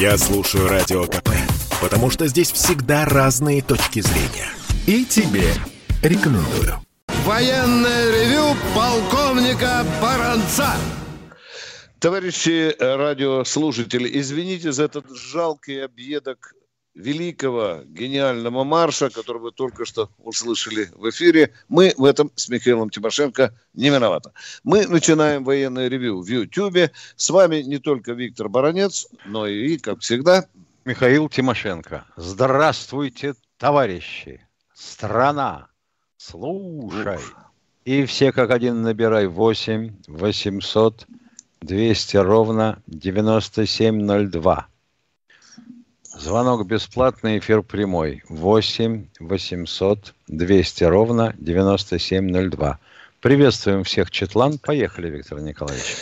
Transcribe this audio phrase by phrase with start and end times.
[0.00, 1.30] Я слушаю Радио КП,
[1.82, 4.48] потому что здесь всегда разные точки зрения.
[4.86, 5.52] И тебе
[6.04, 6.80] рекомендую.
[7.24, 10.76] Военное ревю полковника Баранца.
[11.98, 16.54] Товарищи радиослушатели, извините за этот жалкий объедок
[16.98, 21.54] великого гениального марша, который вы только что услышали в эфире.
[21.68, 24.32] Мы в этом с Михаилом Тимошенко не виноваты.
[24.64, 26.90] Мы начинаем военное ревю в Ютьюбе.
[27.16, 30.46] С вами не только Виктор Баранец, но и, как всегда,
[30.84, 32.04] Михаил Тимошенко.
[32.16, 34.46] Здравствуйте, товарищи.
[34.74, 35.68] Страна,
[36.16, 37.18] слушай.
[37.84, 41.06] И все как один набирай 8 800
[41.60, 44.68] 200 ровно 9702.
[46.18, 48.24] Звонок бесплатный, эфир прямой.
[48.28, 52.80] 8 800 200 ровно 9702.
[53.20, 54.58] Приветствуем всех, Четлан.
[54.58, 55.96] Поехали, Виктор Николаевич.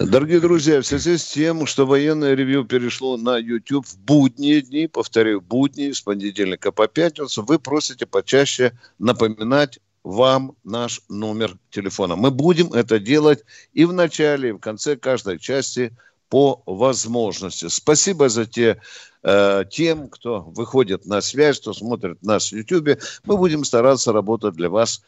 [0.00, 4.88] Дорогие друзья, в связи с тем, что военное ревью перешло на YouTube в будние дни,
[4.88, 12.16] повторю, будни, с понедельника по пятницу, вы просите почаще напоминать вам наш номер телефона.
[12.16, 15.92] Мы будем это делать и в начале, и в конце каждой части
[16.28, 17.68] по возможности.
[17.68, 18.80] Спасибо за те
[19.22, 23.00] э, тем, кто выходит на связь, кто смотрит нас в YouTube.
[23.24, 25.02] Мы будем стараться работать для вас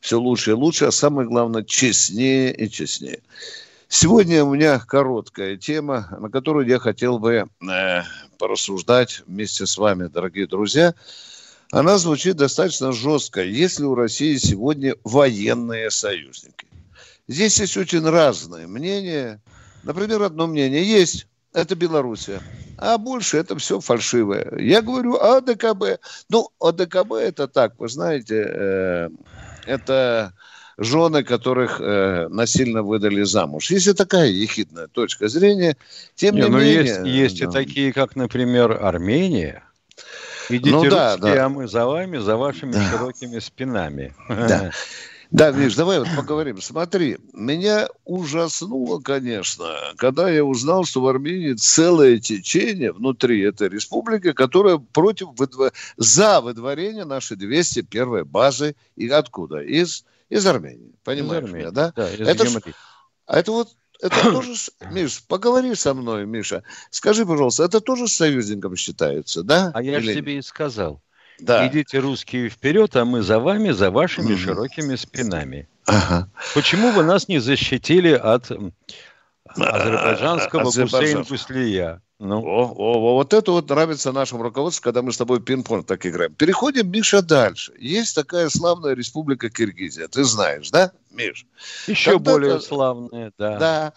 [0.00, 3.20] все лучше и лучше, а самое главное, честнее и честнее.
[3.88, 8.02] Сегодня у меня короткая тема, на которую я хотел бы э,
[8.38, 10.94] порассуждать вместе с вами, дорогие друзья.
[11.72, 13.42] Она звучит достаточно жестко.
[13.42, 16.66] Ли у России сегодня военные союзники?
[17.28, 19.40] Здесь есть очень разные мнения.
[19.82, 22.42] Например, одно мнение есть– это Белоруссия.
[22.78, 24.52] А больше это все фальшивое.
[24.58, 26.00] Я говорю о ДКБ.
[26.28, 29.08] Ну, о ДКБ это так, вы знаете, э,
[29.66, 30.32] это
[30.78, 33.70] жены, которых э, насильно выдали замуж.
[33.70, 35.76] Есть и такая ехидная точка зрения.
[36.14, 36.84] Тем не, не ну, менее...
[36.84, 37.46] Есть, есть да.
[37.46, 39.64] и такие, как, например, Армения.
[40.48, 41.46] Идите ну, да, русские, да.
[41.46, 42.90] а мы за вами, за вашими да.
[42.90, 44.14] широкими спинами.
[44.28, 44.70] Да.
[45.30, 46.60] Да, Миш, давай вот поговорим.
[46.60, 54.32] Смотри, меня ужаснуло, конечно, когда я узнал, что в Армении целое течение внутри этой республики,
[54.32, 55.72] которое против выдво...
[55.98, 58.74] за выдворение нашей 201 базы.
[58.96, 59.60] И откуда?
[59.60, 60.94] Из, из Армении.
[61.04, 61.92] Понимаешь из Армении, меня, да?
[61.94, 62.60] да из это, ж...
[63.26, 63.68] это вот
[64.00, 64.54] это тоже,
[64.92, 66.62] Миш, поговори со мной, Миша.
[66.90, 69.72] Скажи, пожалуйста, это тоже союзником считается, да?
[69.74, 71.02] А я же тебе и сказал.
[71.40, 71.66] Да.
[71.66, 74.36] Идите русские вперед, а мы за вами, за вашими mm.
[74.36, 75.68] широкими спинами.
[75.86, 76.28] Ага.
[76.54, 78.50] Почему вы нас не защитили от
[79.56, 82.02] азербайджанского Гусейн Гуслия?
[82.20, 82.42] Ну.
[82.44, 86.34] О, о, вот это вот нравится нашему руководству, когда мы с тобой пинг-понг так играем.
[86.34, 87.72] Переходим, Миша, дальше.
[87.78, 90.08] Есть такая славная республика Киргизия.
[90.08, 91.46] Ты знаешь, да, Миш?
[91.86, 93.58] Еще Когда более славная, да.
[93.58, 93.92] Да.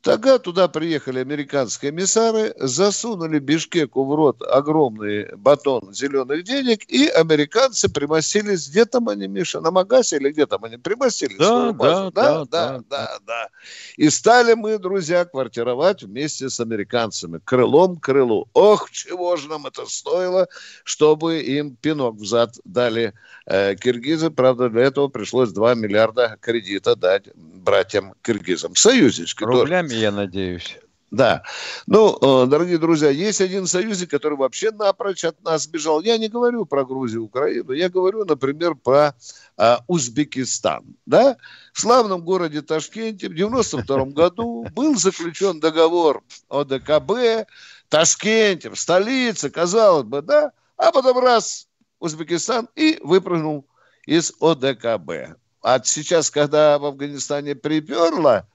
[0.00, 7.88] Тогда туда приехали американские эмиссары, засунули Бишкеку в рот огромный батон зеленых денег, и американцы
[7.88, 11.36] примостились, где там они, Миша, на Магасе или где там они примостились?
[11.36, 13.48] Да, да, да, да, да, да, да.
[13.96, 18.48] И стали мы, друзья, квартировать вместе с американцами, крылом к крылу.
[18.52, 20.46] Ох, чего же нам это стоило,
[20.84, 23.14] чтобы им пинок в зад дали
[23.46, 24.30] э, киргизы.
[24.30, 28.76] Правда, для этого пришлось 2 миллиарда кредита дать братьям киргизам.
[28.76, 29.42] Союзнички.
[29.42, 30.78] Рублями нами, я надеюсь.
[31.10, 31.42] Да.
[31.86, 36.02] Ну, э, дорогие друзья, есть один союзник, который вообще напрочь от нас бежал.
[36.02, 39.14] Я не говорю про Грузию, Украину, я говорю, например, про
[39.56, 40.84] а, Узбекистан.
[41.06, 41.38] Да?
[41.72, 47.48] В славном городе Ташкенте в 92 году был заключен договор о ДКБ,
[47.88, 50.52] Ташкенте, в столице, казалось бы, да?
[50.76, 51.68] А потом раз
[52.00, 53.66] Узбекистан и выпрыгнул
[54.04, 55.38] из ОДКБ.
[55.62, 58.46] А сейчас, когда в Афганистане приперло,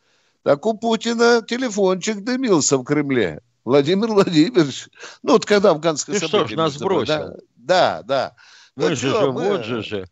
[0.44, 3.42] так у Путина телефончик дымился в Кремле.
[3.66, 4.90] Владимир Владимирович.
[5.22, 7.40] Ну, вот когда афганское Ты что ж, нас бросил.
[7.56, 8.04] Да, да.
[8.04, 8.36] да.
[8.76, 10.08] Мы ну, же, что, же мы, вот же же.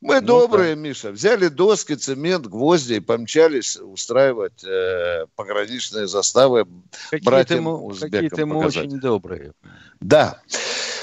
[0.00, 0.80] Мы ну, добрые, да.
[0.80, 1.10] Миша.
[1.10, 6.66] Взяли доски, цемент, гвозди и помчались устраивать э, пограничные заставы
[7.10, 9.52] какие братьям мы, узбекам Какие-то мы очень добрые.
[10.00, 10.40] Да.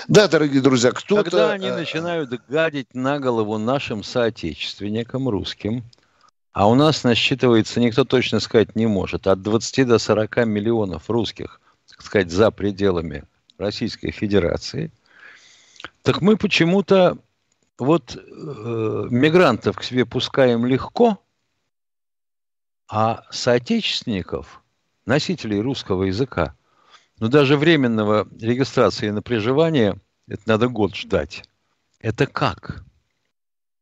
[0.07, 1.23] Да, дорогие друзья, кто-то...
[1.23, 5.83] Когда они э, начинают гадить на голову нашим соотечественникам, русским,
[6.55, 11.59] а у нас насчитывается, никто точно сказать не может, от 20 до 40 миллионов русских,
[11.89, 13.25] так сказать, за пределами
[13.57, 14.89] Российской Федерации.
[16.01, 17.17] Так мы почему-то
[17.77, 21.21] вот э, мигрантов к себе пускаем легко,
[22.87, 24.61] а соотечественников,
[25.05, 26.55] носителей русского языка,
[27.19, 29.99] ну даже временного регистрации на проживание,
[30.29, 31.43] это надо год ждать.
[31.99, 32.85] Это как?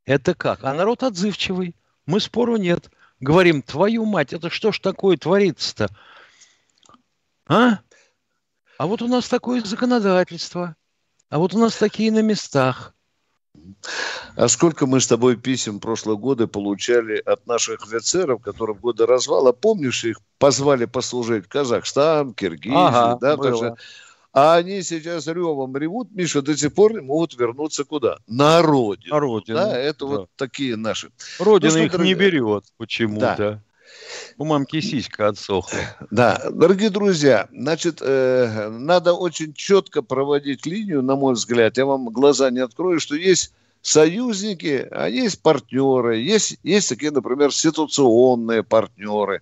[0.06, 0.64] Это как?
[0.64, 1.75] А народ отзывчивый.
[2.05, 2.89] Мы спору нет.
[3.19, 5.89] Говорим, твою мать, это что ж такое творится-то?
[7.47, 7.79] А?
[8.77, 10.75] А вот у нас такое законодательство.
[11.29, 12.94] А вот у нас такие на местах.
[14.35, 19.05] А сколько мы с тобой писем прошлые годы получали от наших офицеров, которые в годы
[19.05, 23.51] развала, помнишь, их позвали послужить в Казахстан, Киргизию, ага, да, было.
[23.51, 23.75] даже
[24.33, 28.18] а они сейчас ревом ревут, Миша, до сих пор не могут вернуться куда?
[28.27, 29.13] На родину.
[29.13, 29.57] На родину.
[29.59, 30.06] Да, это да.
[30.06, 31.12] вот такие наши.
[31.38, 32.15] Родина ну, их дорогие...
[32.15, 33.35] не берет почему-то.
[33.38, 33.62] Да.
[34.39, 35.80] У мамки сиська отсохла.
[36.09, 41.77] Да, дорогие друзья, значит, э, надо очень четко проводить линию, на мой взгляд.
[41.77, 43.53] Я вам глаза не открою, что есть
[43.83, 49.41] союзники, а есть партнеры, есть, есть такие, например, ситуационные партнеры.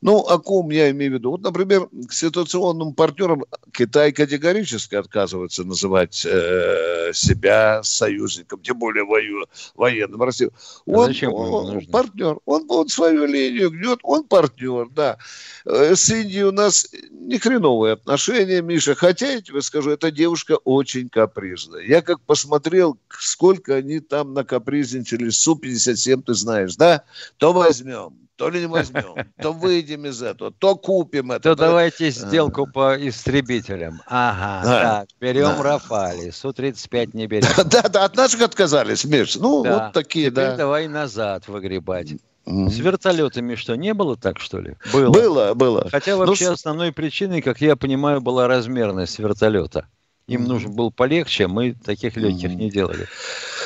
[0.00, 1.30] Ну, о ком я имею в виду?
[1.32, 9.46] Вот, например, к ситуационным партнерам Китай категорически отказывается называть э, себя союзником, тем более вою,
[9.74, 10.48] военным России.
[10.48, 15.18] А он, а зачем он, он партнер, он, он свою линию гнет, он партнер, да.
[15.64, 20.58] Э, с Индией у нас не хреновые отношения, Миша, хотя, я тебе скажу, эта девушка
[20.64, 21.82] очень капризная.
[21.82, 27.04] Я как посмотрел, сколько они там накапризничали, Су-57, ты знаешь, да?
[27.38, 31.40] То возьмем, то ли не возьмем, то выйдем из этого, то купим это.
[31.40, 31.66] То, то...
[31.66, 34.00] давайте сделку по истребителям.
[34.06, 34.82] Ага, да.
[34.82, 35.62] так, берем да.
[35.62, 37.48] Рафали, Су-35 не берем.
[37.68, 39.36] Да, да, от наших отказались, Миш.
[39.36, 39.74] Ну, да.
[39.74, 40.56] вот такие, Теперь да.
[40.56, 42.14] давай назад выгребать.
[42.46, 44.76] С вертолетами что, не было так, что ли?
[44.90, 45.10] Было.
[45.10, 45.88] Было, было.
[45.90, 49.86] Хотя ну, вообще ну, основной причиной, как я понимаю, была размерность вертолета.
[50.28, 53.06] Им нужен был полегче, мы таких легких не делали.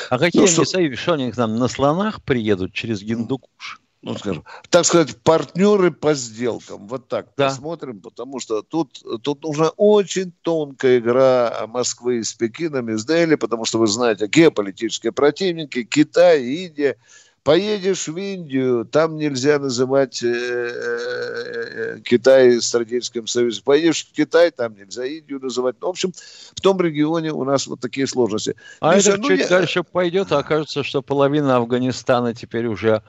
[0.09, 0.65] А какие ну, они что...
[0.65, 0.95] союзы?
[0.95, 3.82] Что они к нам на слонах приедут через Гиндукуш?
[4.03, 6.87] Ну, скажем, так сказать, партнеры по сделкам.
[6.87, 7.47] Вот так да.
[7.47, 13.35] посмотрим, потому что тут, тут нужна очень тонкая игра Москвы с Пекином, и с Дели,
[13.35, 16.97] потому что вы знаете, геополитические противники, Китай, Индия.
[17.43, 23.63] Поедешь в Индию, там нельзя называть э, э, Китай стратегическим союзом.
[23.65, 25.75] Поедешь в Китай, там нельзя Индию называть.
[25.81, 26.13] Ну, в общем,
[26.55, 28.55] в том регионе у нас вот такие сложности.
[28.79, 29.47] А Миша, это ну, чуть я...
[29.49, 33.03] дальше пойдет, а окажется, что половина Афганистана теперь уже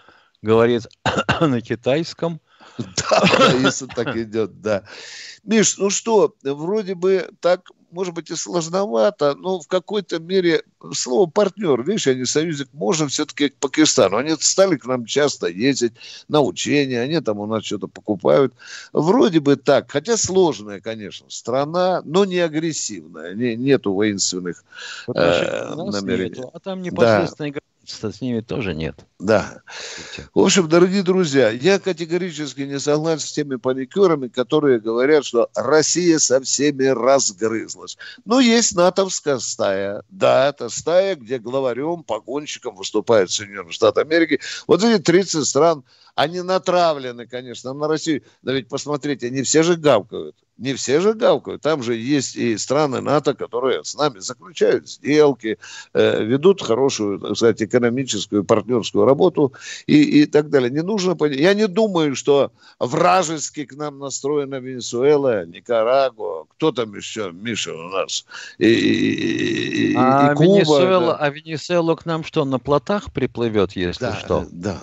[0.45, 0.87] говорит
[1.41, 2.41] на китайском.
[3.11, 4.83] Да, если так идет, да.
[5.45, 10.63] Миш, ну что, вроде бы так, может быть, и сложновато, но в какой-то мере
[10.93, 14.17] слово партнер, видишь, они союзник, можно все-таки к Пакистану.
[14.17, 15.93] Они стали к нам часто ездить
[16.27, 18.55] на учения, они там у нас что-то покупают.
[18.93, 24.65] Вроде бы так, хотя сложная, конечно, страна, но не агрессивная, не, нету воинственных
[25.15, 26.39] э, намерений.
[26.39, 29.05] Нету, а там непосредственно да с ними тоже нет.
[29.19, 29.63] Да.
[30.35, 36.19] В общем, дорогие друзья, я категорически не согласен с теми паникерами, которые говорят, что Россия
[36.19, 37.97] со всеми разгрызлась.
[38.25, 40.03] Но есть натовская стая.
[40.11, 44.41] Да, это стая, где главарем, погонщиком выступает Соединенные Штаты Америки.
[44.67, 45.85] Вот эти 30 стран,
[46.15, 48.23] они натравлены, конечно, на Россию.
[48.43, 51.63] Но ведь посмотрите, они все же гавкают не все же гавкают.
[51.63, 55.59] Там же есть и страны НАТО, которые с нами заключают сделки,
[55.93, 59.53] э, ведут хорошую, так сказать, экономическую, партнерскую работу
[59.87, 60.71] и, и так далее.
[60.71, 61.41] Не нужно понять.
[61.41, 67.89] Я не думаю, что вражески к нам настроена Венесуэла, Никарагуа, кто там еще, Миша, у
[67.89, 68.25] нас,
[68.59, 70.45] и, и, и, а и Куба.
[70.45, 71.17] Венесуэла, да.
[71.17, 74.47] А Венесуэла к нам что, на плотах приплывет, если да, что?
[74.51, 74.75] Да.
[74.75, 74.81] Да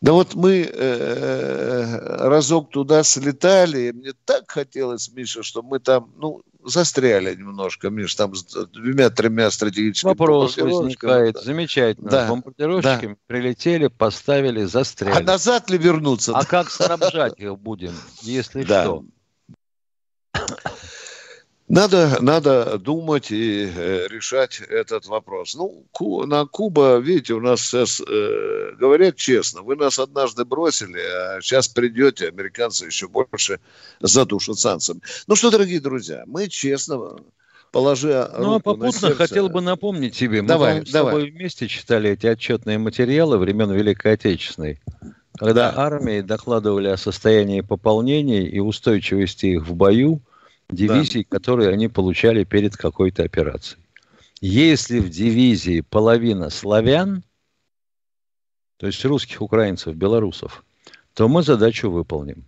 [0.00, 6.42] вот мы э, разок туда слетали, и мне так хотелось, Миша, что мы там, ну,
[6.64, 11.42] застряли немножко, Миш, там с двумя-тремя стратегическими Вопрос возникает, да.
[11.42, 12.10] замечательно.
[12.10, 12.26] Да.
[12.26, 13.20] С бомбардировщиками да.
[13.26, 15.16] прилетели, поставили, застряли.
[15.16, 16.32] А назад ли вернуться?
[16.34, 18.84] А как снабжать их будем, если да.
[18.84, 19.04] что?
[21.68, 25.54] Надо, надо думать и э, решать этот вопрос.
[25.54, 30.98] Ну, Ку, на Куба, видите, у нас сейчас э, говорят честно, вы нас однажды бросили,
[30.98, 33.60] а сейчас придете, американцы еще больше
[34.00, 35.02] задушат санкциями.
[35.26, 37.16] Ну что, дорогие друзья, мы честно
[37.70, 41.12] положа Ну, а попутно хотел бы напомнить тебе, мы давай, с давай.
[41.12, 44.80] тобой вместе читали эти отчетные материалы времен Великой Отечественной,
[45.36, 45.82] когда да.
[45.82, 50.22] армии докладывали о состоянии пополнений и устойчивости их в бою,
[50.70, 51.36] дивизий, да.
[51.36, 53.80] которые они получали перед какой-то операцией.
[54.40, 57.24] Если в дивизии половина славян,
[58.76, 60.64] то есть русских, украинцев, белорусов,
[61.14, 62.44] то мы задачу выполним.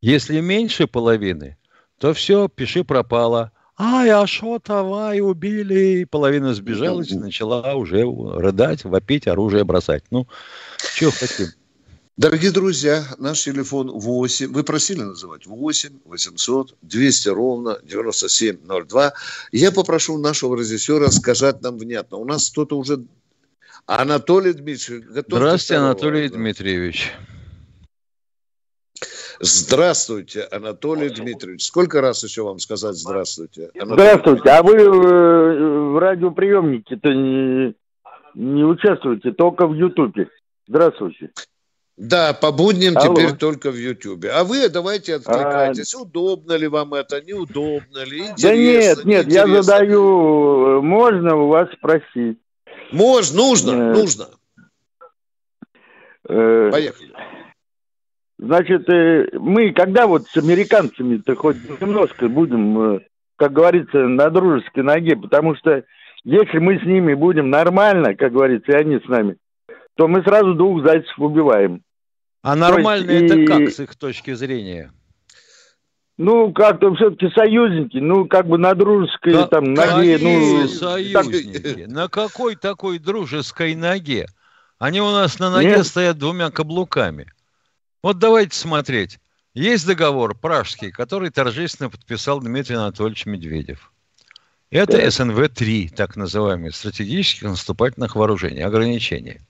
[0.00, 1.56] Если меньше половины,
[1.98, 3.52] то все, пиши пропало.
[3.76, 6.00] Ай, а что давай, убили.
[6.00, 10.02] И половина сбежалась, начала уже рыдать, вопить, оружие бросать.
[10.10, 10.26] Ну,
[10.78, 11.46] что хотим.
[12.18, 19.12] Дорогие друзья, наш телефон 8, вы просили называть, 8 800 200 ровно 9702.
[19.52, 22.16] Я попрошу нашего режиссера сказать нам внятно.
[22.16, 23.04] У нас кто-то уже...
[23.86, 25.38] Анатолий Дмитриевич, готов.
[25.38, 26.34] Здравствуйте, Анатолий да.
[26.34, 27.12] Дмитриевич.
[29.38, 31.66] Здравствуйте, Анатолий Дмитриевич.
[31.66, 33.70] Сколько раз еще вам сказать здравствуйте?
[33.80, 34.50] Анатолий здравствуйте.
[34.50, 37.76] А вы э, в радиоприемнике-то не,
[38.34, 40.28] не участвуете, только в Ютубе.
[40.66, 41.30] Здравствуйте.
[41.98, 43.12] Да, по будням Алло.
[43.12, 44.30] теперь только в Ютьюбе.
[44.30, 45.92] А вы давайте откликайтесь.
[45.96, 46.02] А...
[46.02, 51.68] Удобно ли вам это, неудобно ли, интересно, Да нет, нет, я задаю, можно у вас
[51.72, 52.38] спросить.
[52.92, 53.92] Можно, нужно, э...
[53.94, 54.26] нужно.
[56.28, 56.70] Э...
[56.70, 57.12] Поехали.
[58.38, 63.00] Значит, э, мы когда вот с американцами-то хоть немножко будем, э,
[63.34, 65.82] как говорится, на дружеской ноге, потому что
[66.22, 69.36] если мы с ними будем нормально, как говорится, и они с нами,
[69.96, 71.82] то мы сразу двух зайцев убиваем.
[72.42, 73.46] А нормально есть, это и...
[73.46, 74.92] как с их точки зрения?
[76.16, 80.18] Ну, как-то все-таки союзники, ну, как бы на дружеской да, там ноге.
[80.20, 81.58] Ну, союзники?
[81.58, 81.88] Так...
[81.88, 84.26] На какой такой дружеской ноге?
[84.78, 85.86] Они у нас на ноге Нет.
[85.86, 87.32] стоят двумя каблуками.
[88.02, 89.18] Вот давайте смотреть.
[89.54, 93.92] Есть договор пражский, который торжественно подписал Дмитрий Анатольевич Медведев.
[94.70, 95.06] Это да.
[95.06, 99.40] СНВ-3, так называемые, стратегических наступательных вооружений, ограничения.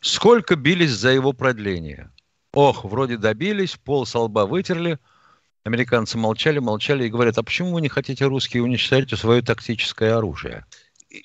[0.00, 2.10] Сколько бились за его продление?
[2.52, 4.98] Ох, вроде добились, пол со лба вытерли.
[5.62, 10.64] Американцы молчали, молчали и говорят, а почему вы не хотите русские уничтожать свое тактическое оружие?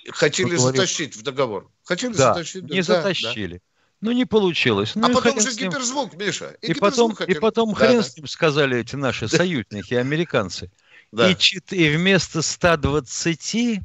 [0.09, 1.71] Хотели вот затащить в договор.
[1.83, 2.63] Хотели да, затащить.
[2.63, 3.55] Не да, затащили.
[3.55, 3.61] Да.
[4.01, 4.93] Ну, не получилось.
[4.95, 6.57] Ну, а потом же гиперзвук, Миша.
[6.61, 8.03] И, и потом, и потом да, хрен да.
[8.03, 10.69] с ним сказали эти наши союзники, американцы.
[11.11, 11.31] Да.
[11.31, 11.35] И,
[11.71, 13.79] и вместо 120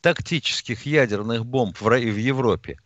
[0.00, 2.78] тактических ядерных бомб в, в Европе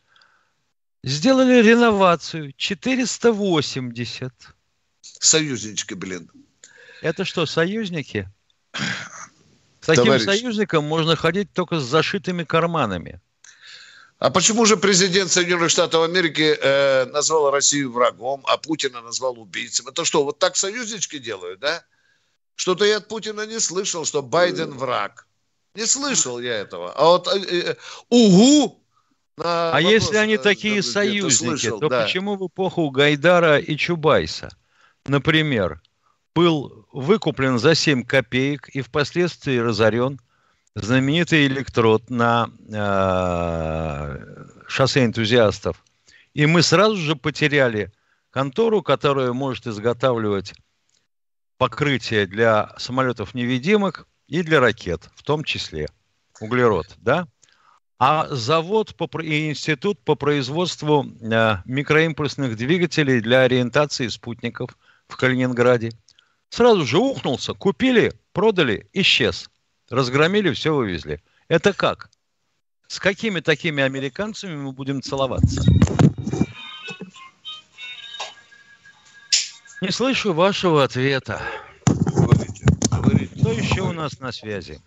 [1.05, 2.53] Сделали реновацию.
[2.57, 4.33] 480.
[5.01, 6.31] Союзнички, блин.
[7.01, 8.29] Это что, союзники?
[9.81, 10.25] С таким Товарищ.
[10.25, 13.21] союзником можно ходить только с зашитыми карманами.
[14.21, 19.89] А почему же президент Соединенных Штатов Америки э, назвал Россию врагом, а Путина назвал убийцем?
[19.89, 21.85] Это что, вот так союзнички делают, да?
[22.55, 25.27] Что-то я от Путина не слышал, что Байден враг.
[25.75, 26.93] Не слышал я этого.
[26.93, 27.77] А вот э, э,
[28.11, 28.82] угу
[29.39, 32.03] а если они такие союзники, слышал, то да.
[32.03, 34.51] почему в эпоху Гайдара и Чубайса,
[35.07, 35.81] например,
[36.35, 40.21] был выкуплен за 7 копеек и впоследствии разорен
[40.75, 45.83] знаменитый электрод на э, шоссе энтузиастов.
[46.35, 47.93] И мы сразу же потеряли
[48.31, 50.55] контору, которая может изготавливать
[51.59, 55.89] покрытие для самолетов-невидимок и для ракет, в том числе
[56.41, 57.29] углерод, да?
[58.05, 65.93] А завод по, и институт по производству э, микроимпульсных двигателей для ориентации спутников в Калининграде.
[66.49, 69.49] Сразу же ухнулся, купили, продали, исчез.
[69.89, 71.23] Разгромили, все вывезли.
[71.47, 72.11] Это как?
[72.89, 75.63] С какими такими американцами мы будем целоваться?
[79.81, 81.41] Не слышу вашего ответа.
[81.87, 83.41] Говорите, говорите.
[83.41, 84.81] Кто еще у нас на связи?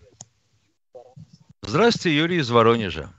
[1.76, 3.10] Здравствуйте, Юрий из Воронежа.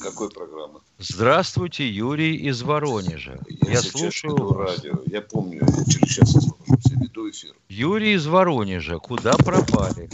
[0.00, 0.78] Какой программы?
[0.98, 3.40] Здравствуйте, Юрий из Воронежа.
[3.48, 4.76] Я, я слушаю вас.
[4.76, 5.00] радио.
[5.06, 7.54] Я помню, я через час освобожусь, я веду эфир.
[7.68, 8.98] Юрий из Воронежа.
[8.98, 10.08] Куда пропали?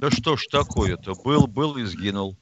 [0.00, 1.14] Да что ж такое-то?
[1.24, 2.34] Был, был и сгинул.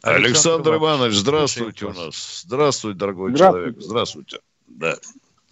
[0.00, 2.44] Александр, Александр Иванович, здравствуйте у нас.
[2.46, 3.66] Здравствуйте, дорогой здравствуйте.
[3.66, 3.84] человек.
[3.84, 4.38] Здравствуйте.
[4.68, 4.94] Да.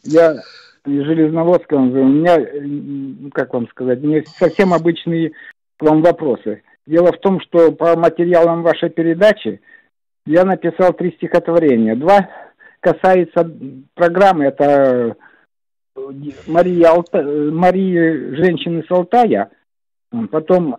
[0.05, 0.43] Я
[0.87, 1.75] из Железноводска.
[1.75, 5.35] У меня, как вам сказать, не совсем обычный
[5.83, 6.63] вам вопросы.
[6.87, 9.61] Дело в том, что по материалам вашей передачи
[10.27, 11.95] я написал три стихотворения.
[11.97, 12.29] Два
[12.81, 13.51] касается
[13.95, 15.17] программы, это
[16.47, 17.23] Мария, Алта...
[17.23, 19.51] Мария женщины с Алтая,
[20.31, 20.77] потом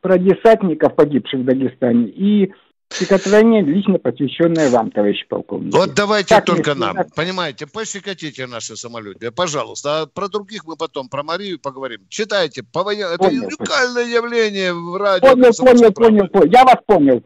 [0.00, 2.52] про десантников, погибших в Дагестане, и
[2.94, 5.74] Стихотворение лично посвященное вам, товарищ полковник.
[5.74, 6.94] Вот давайте так только нам.
[6.94, 7.14] Так...
[7.14, 10.02] Понимаете, пощекотите наши самолюбие, пожалуйста.
[10.02, 12.00] А про других мы потом, про Марию поговорим.
[12.08, 12.62] Читайте.
[12.62, 13.06] По воен...
[13.06, 15.30] Это уникальное явление в радио.
[15.30, 16.50] Понял, понял, понял, понял.
[16.52, 17.22] Я вас понял.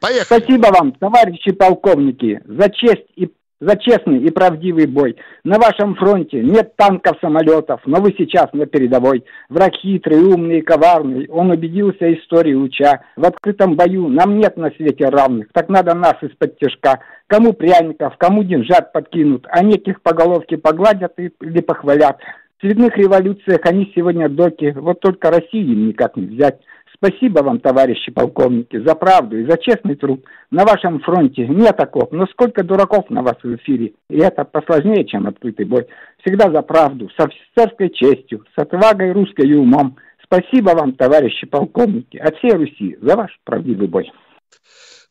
[0.00, 0.40] Поехали.
[0.40, 3.26] Спасибо вам, товарищи полковники, за честь и
[3.60, 5.16] за честный и правдивый бой.
[5.44, 9.24] На вашем фронте нет танков, самолетов, но вы сейчас на передовой.
[9.48, 13.02] Враг хитрый, умный и коварный, он убедился истории уча.
[13.16, 17.00] В открытом бою нам нет на свете равных, так надо нас из-под тяжка.
[17.26, 22.18] Кому пряников, кому деньжат подкинут, а неких по головке погладят или похвалят.
[22.58, 26.58] В цветных революциях они сегодня доки, вот только России им никак не взять.
[27.00, 30.24] Спасибо вам, товарищи полковники, за правду и за честный труд.
[30.50, 33.92] На вашем фронте нет окоп, но сколько дураков на вас в эфире.
[34.10, 35.86] И это посложнее, чем открытый бой.
[36.24, 39.96] Всегда за правду, с офицерской честью, с отвагой русской и умом.
[40.24, 44.10] Спасибо вам, товарищи полковники, от всей Руси за ваш правдивый бой.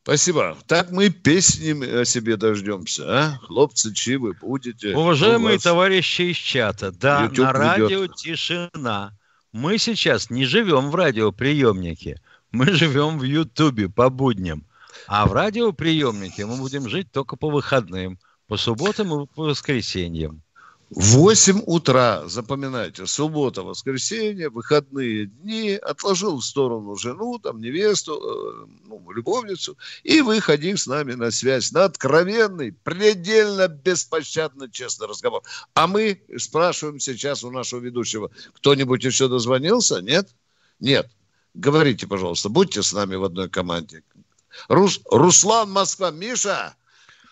[0.04, 0.56] Спасибо.
[0.68, 3.38] Так мы песни о себе дождемся, а?
[3.44, 4.96] Хлопцы, чи вы будете?
[4.96, 8.16] Уважаемые товарищи из чата, да, YouTube на радио ведет.
[8.16, 9.12] тишина.
[9.52, 14.66] Мы сейчас не живем в радиоприемнике, мы живем в Ютубе по будням.
[15.08, 20.44] А в радиоприемнике мы будем жить только по выходным, по субботам и по воскресеньям.
[20.90, 29.12] 8 утра, запоминайте, суббота, воскресенье, выходные дни, отложил в сторону жену, там, невесту, э, ну,
[29.12, 35.44] любовницу, и выходи с нами на связь, на откровенный, предельно беспощадно честный разговор.
[35.74, 40.02] А мы спрашиваем сейчас у нашего ведущего, кто-нибудь еще дозвонился?
[40.02, 40.30] Нет?
[40.80, 41.10] Нет.
[41.54, 44.04] Говорите, пожалуйста, будьте с нами в одной команде.
[44.70, 46.12] Рус, Руслан Москва.
[46.12, 46.76] Миша,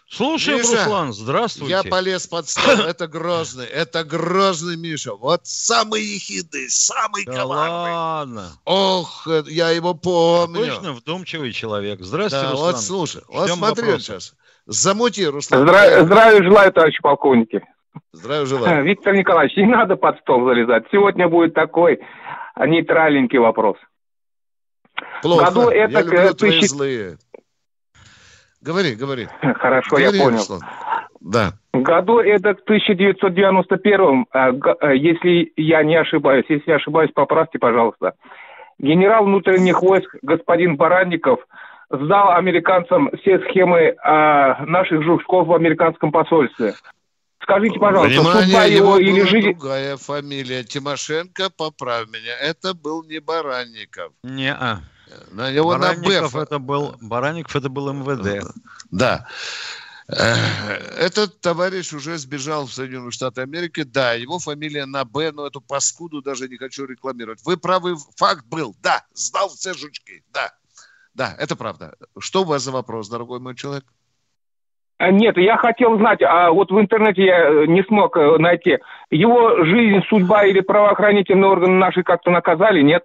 [0.08, 1.74] Слушай, Миша, Руслан, здравствуйте.
[1.74, 2.86] Я полез под стол.
[2.88, 3.66] Это Грозный.
[3.66, 5.16] Это Грозный Миша.
[5.16, 7.94] Вот самый ехидный, самый да коварный.
[7.94, 8.50] ладно.
[8.66, 10.66] Ох, э, я его помню.
[10.66, 12.02] Точно вдумчивый человек.
[12.02, 12.72] Здравствуйте, да, Руслан.
[12.74, 14.36] Вот слушай, вот смотри вот сейчас.
[14.68, 15.62] Замути, Руслан.
[15.68, 16.04] Здра...
[16.04, 17.62] Здравия желаю, товарищ полковники.
[18.12, 18.84] Здравия желаю.
[18.86, 20.86] Виктор Николаевич, не надо под стол залезать.
[20.92, 22.00] Сегодня будет такой
[22.58, 23.78] нейтральненький вопрос.
[25.22, 25.46] Плохо.
[25.46, 27.18] Году это я люблю твои злые.
[28.66, 29.28] Говори, говори.
[29.60, 30.38] Хорошо, говори, я понял.
[30.38, 30.62] Руслан.
[31.22, 31.54] Да.
[31.74, 36.46] Году это 1991, а, а, если я не ошибаюсь.
[36.50, 38.14] Если я ошибаюсь, поправьте, пожалуйста.
[38.80, 41.40] Генерал внутренних войск господин Баранников
[41.90, 46.74] сдал американцам все схемы а, наших жучков в американском посольстве.
[47.42, 49.54] Скажите, пожалуйста, Внимание, судьба его, его или жизнь...
[49.54, 50.64] другая фамилия.
[50.64, 54.12] Тимошенко, поправь меня, это был не Баранников.
[54.24, 54.80] Не-а.
[55.32, 58.46] На него Баранников на это был Баранников это был МВД.
[58.92, 59.28] Да.
[60.08, 63.84] Этот товарищ уже сбежал в Соединенные Штаты Америки.
[63.84, 67.40] Да, его фамилия на Б, но эту паскуду даже не хочу рекламировать.
[67.44, 68.76] Вы правы, факт был.
[68.84, 70.24] Да, сдал все жучки.
[70.32, 70.52] Да,
[71.16, 71.96] да, это правда.
[72.20, 73.86] Что у вас за вопрос, дорогой мой человек?
[74.98, 78.78] А, нет, я хотел знать, а вот в интернете я э, не смог э, найти.
[79.10, 83.04] Его жизнь, судьба или правоохранительные органы наши как-то наказали, нет?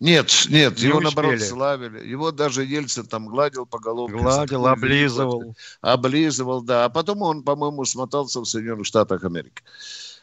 [0.00, 1.14] Нет, нет, не его успели.
[1.14, 2.06] наоборот славили.
[2.06, 4.16] Его даже Ельцин там гладил по головке.
[4.16, 5.54] Гладил, облизывал.
[5.80, 6.84] Облизывал, да.
[6.84, 9.62] А потом он, по-моему, смотался в Соединенных Штатах Америки.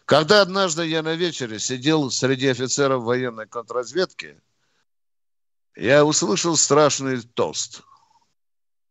[0.05, 4.37] Когда однажды я на вечере сидел среди офицеров военной контрразведки,
[5.75, 7.81] я услышал страшный тост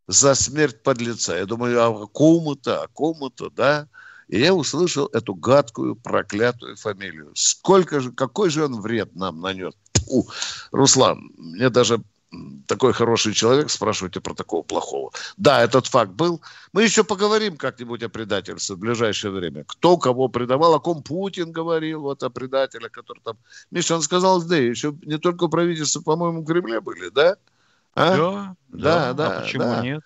[0.08, 1.36] за смерть подлеца.
[1.36, 3.88] Я думаю, а кому-то, а кому-то, да?
[4.28, 7.32] И я услышал эту гадкую, проклятую фамилию.
[7.34, 9.74] Сколько же, какой же он вред нам нанес?
[10.06, 10.28] Фу,
[10.72, 12.02] Руслан, мне даже
[12.66, 15.10] такой хороший человек, спрашиваете про такого плохого.
[15.36, 16.40] Да, этот факт был.
[16.72, 19.64] Мы еще поговорим как-нибудь о предательстве в ближайшее время.
[19.64, 23.36] Кто кого предавал, о ком Путин говорил, вот о предателях, который там...
[23.70, 27.36] Миша, он сказал, да, еще не только правительство, по-моему, в Кремле были, да?
[27.94, 28.16] А?
[28.16, 29.38] Да, да, да.
[29.38, 29.82] А почему да.
[29.82, 30.02] нет?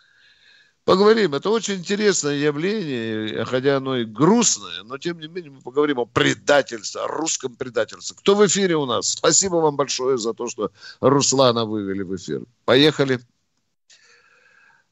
[0.87, 1.35] Поговорим.
[1.35, 6.07] Это очень интересное явление, хотя оно и грустное, но тем не менее мы поговорим о
[6.07, 8.17] предательстве, о русском предательстве.
[8.17, 9.09] Кто в эфире у нас?
[9.09, 10.71] Спасибо вам большое за то, что
[11.01, 12.43] Руслана вывели в эфир.
[12.65, 13.19] Поехали.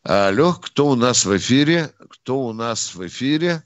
[0.02, 1.92] Алло, кто у нас в эфире?
[2.10, 3.62] Кто у нас в эфире?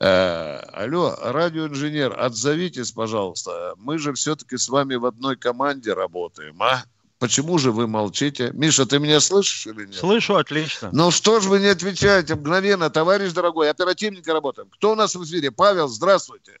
[0.00, 3.74] Э, алло, радиоинженер, отзовитесь, пожалуйста.
[3.76, 6.82] Мы же все-таки с вами в одной команде работаем, а?
[7.18, 8.50] Почему же вы молчите?
[8.52, 9.94] Миша, ты меня слышишь или нет?
[9.94, 10.90] Слышу, отлично.
[10.92, 14.68] Ну что же вы не отвечаете мгновенно, товарищ дорогой, оперативники работаем.
[14.68, 15.50] Кто у нас в эфире?
[15.50, 16.58] Павел, здравствуйте.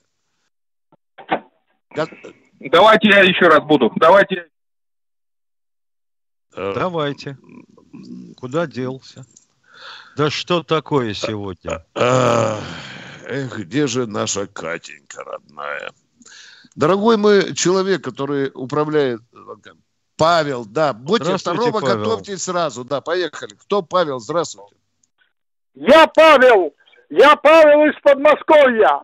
[2.60, 3.92] Давайте я еще раз буду.
[3.96, 4.48] Давайте.
[6.54, 7.36] Э, Давайте.
[8.36, 9.26] Куда делся?
[10.16, 11.84] Да что такое сегодня?
[11.94, 15.92] Эх, где же наша Катенька родная?
[16.74, 19.20] Дорогой мой человек, который управляет
[20.16, 20.92] Павел, да.
[20.92, 21.98] Будьте второго, Павел.
[21.98, 22.84] готовьтесь сразу.
[22.84, 23.54] Да, поехали.
[23.54, 24.18] Кто Павел?
[24.18, 24.74] Здравствуйте.
[25.74, 26.74] Я Павел.
[27.10, 29.02] Я Павел из Подмосковья.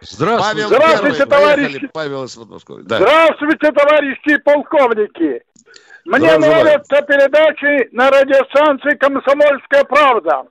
[0.00, 0.66] Здравствуйте.
[0.68, 1.90] Здравствуйте, товарищи.
[1.92, 2.84] Павел из Подмосковья.
[2.84, 2.96] Да.
[2.98, 5.42] Здравствуйте, товарищи полковники.
[6.04, 10.44] Мне нравятся передачи на радиостанции «Комсомольская правда».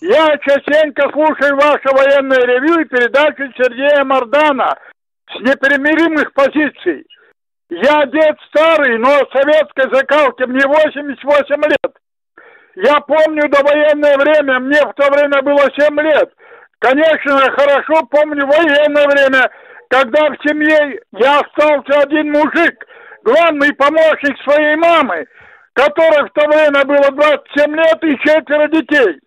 [0.00, 4.76] Я частенько слушаю ваше военное ревью и передачи Сергея Мардана
[5.30, 7.06] с непримиримых позиций.
[7.70, 11.92] Я дед старый, но советской закалки мне 88 лет.
[12.76, 16.32] Я помню довоенное время, мне в то время было 7 лет.
[16.78, 19.50] Конечно, хорошо помню военное время,
[19.90, 22.74] когда в семье я остался один мужик,
[23.24, 25.26] главный помощник своей мамы,
[25.74, 29.20] которой в то время было 27 лет и четверо детей.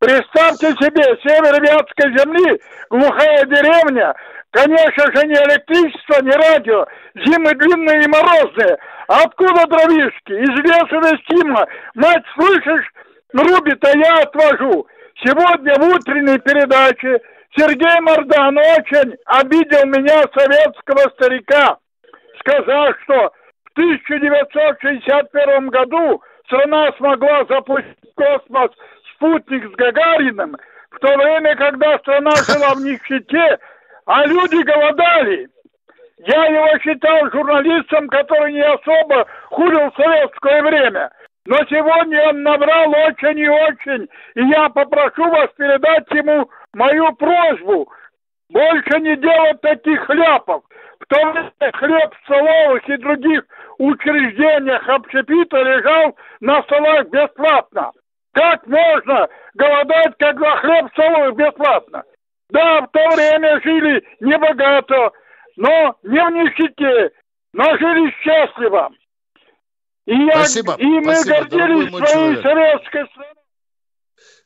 [0.00, 4.14] Представьте себе, север Вятской земли, глухая деревня,
[4.52, 6.86] Конечно же, не электричество, не радио.
[7.14, 8.78] Зимы длинные и морозные.
[9.06, 10.32] Откуда дровишки?
[10.32, 11.66] Из леса Вестима.
[11.94, 12.90] Мать, слышишь,
[13.32, 14.86] рубит, а я отвожу.
[15.22, 17.20] Сегодня в утренней передаче
[17.56, 21.78] Сергей Мордан очень обидел меня, советского старика,
[22.40, 23.32] сказав, что
[23.66, 28.70] в 1961 году страна смогла запустить космос
[29.14, 30.56] спутник с Гагариным,
[30.90, 33.58] в то время, когда страна жила в нищете,
[34.10, 35.48] а люди голодали.
[36.18, 41.12] Я его считал журналистом, который не особо хулил советское время.
[41.46, 47.88] Но сегодня он набрал очень и очень, и я попрошу вас передать ему мою просьбу
[48.50, 50.64] больше не делать таких хляпов.
[50.98, 53.44] В то время хлеб в столовых и других
[53.78, 57.92] учреждениях общепита лежал на столах бесплатно.
[58.34, 62.02] Как можно голодать, когда хлеб в столовых бесплатно?
[62.50, 65.12] Да, в то время жили небогато,
[65.56, 67.12] но не в нищете,
[67.52, 68.90] но жили счастливо.
[70.06, 73.34] И, я, спасибо, и мы спасибо, гордились своей советской страной.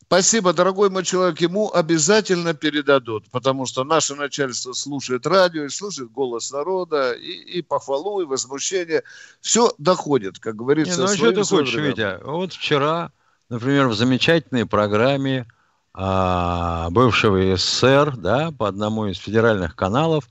[0.06, 1.40] Спасибо, дорогой мой человек.
[1.40, 7.62] Ему обязательно передадут, потому что наше начальство слушает радио, и слушает голос народа, и, и
[7.62, 9.02] похвалу, и возмущение.
[9.40, 11.00] Все доходит, как говорится.
[11.00, 12.20] Не, ну а что ты хочешь, Витя?
[12.22, 13.12] Вот вчера,
[13.48, 15.46] например, в замечательной программе
[15.94, 20.28] бывшего СССР, да, по одному из федеральных каналов,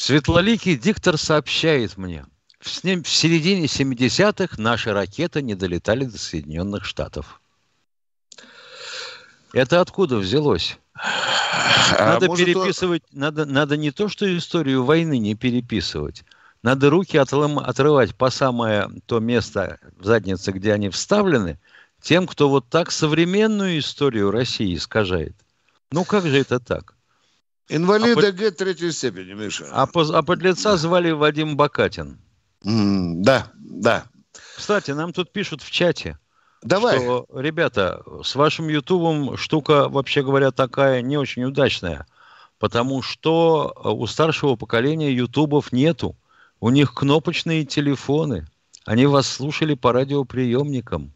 [0.00, 2.24] Светлоликий диктор сообщает мне,
[2.58, 7.42] в, в середине 70-х наши ракеты не долетали до Соединенных Штатов.
[9.52, 10.78] Это откуда взялось?
[10.94, 13.18] А надо переписывать, он...
[13.20, 16.24] надо, надо не то, что историю войны не переписывать,
[16.62, 21.58] надо руки отлом, отрывать по самое то место в заднице, где они вставлены,
[22.00, 25.34] тем, кто вот так современную историю России искажает.
[25.92, 26.94] Ну как же это так?
[27.68, 29.68] Инвалида а Г третьей степени, Миша.
[29.70, 32.18] А, по, а под лица звали Вадим Бакатин.
[32.64, 34.04] Mm, да, да.
[34.56, 36.18] Кстати, нам тут пишут в чате,
[36.62, 36.98] Давай.
[36.98, 42.06] что, ребята, с вашим Ютубом штука, вообще говоря, такая не очень удачная,
[42.58, 46.16] потому что у старшего поколения Ютубов нету.
[46.60, 48.46] У них кнопочные телефоны.
[48.84, 51.14] Они вас слушали по радиоприемникам.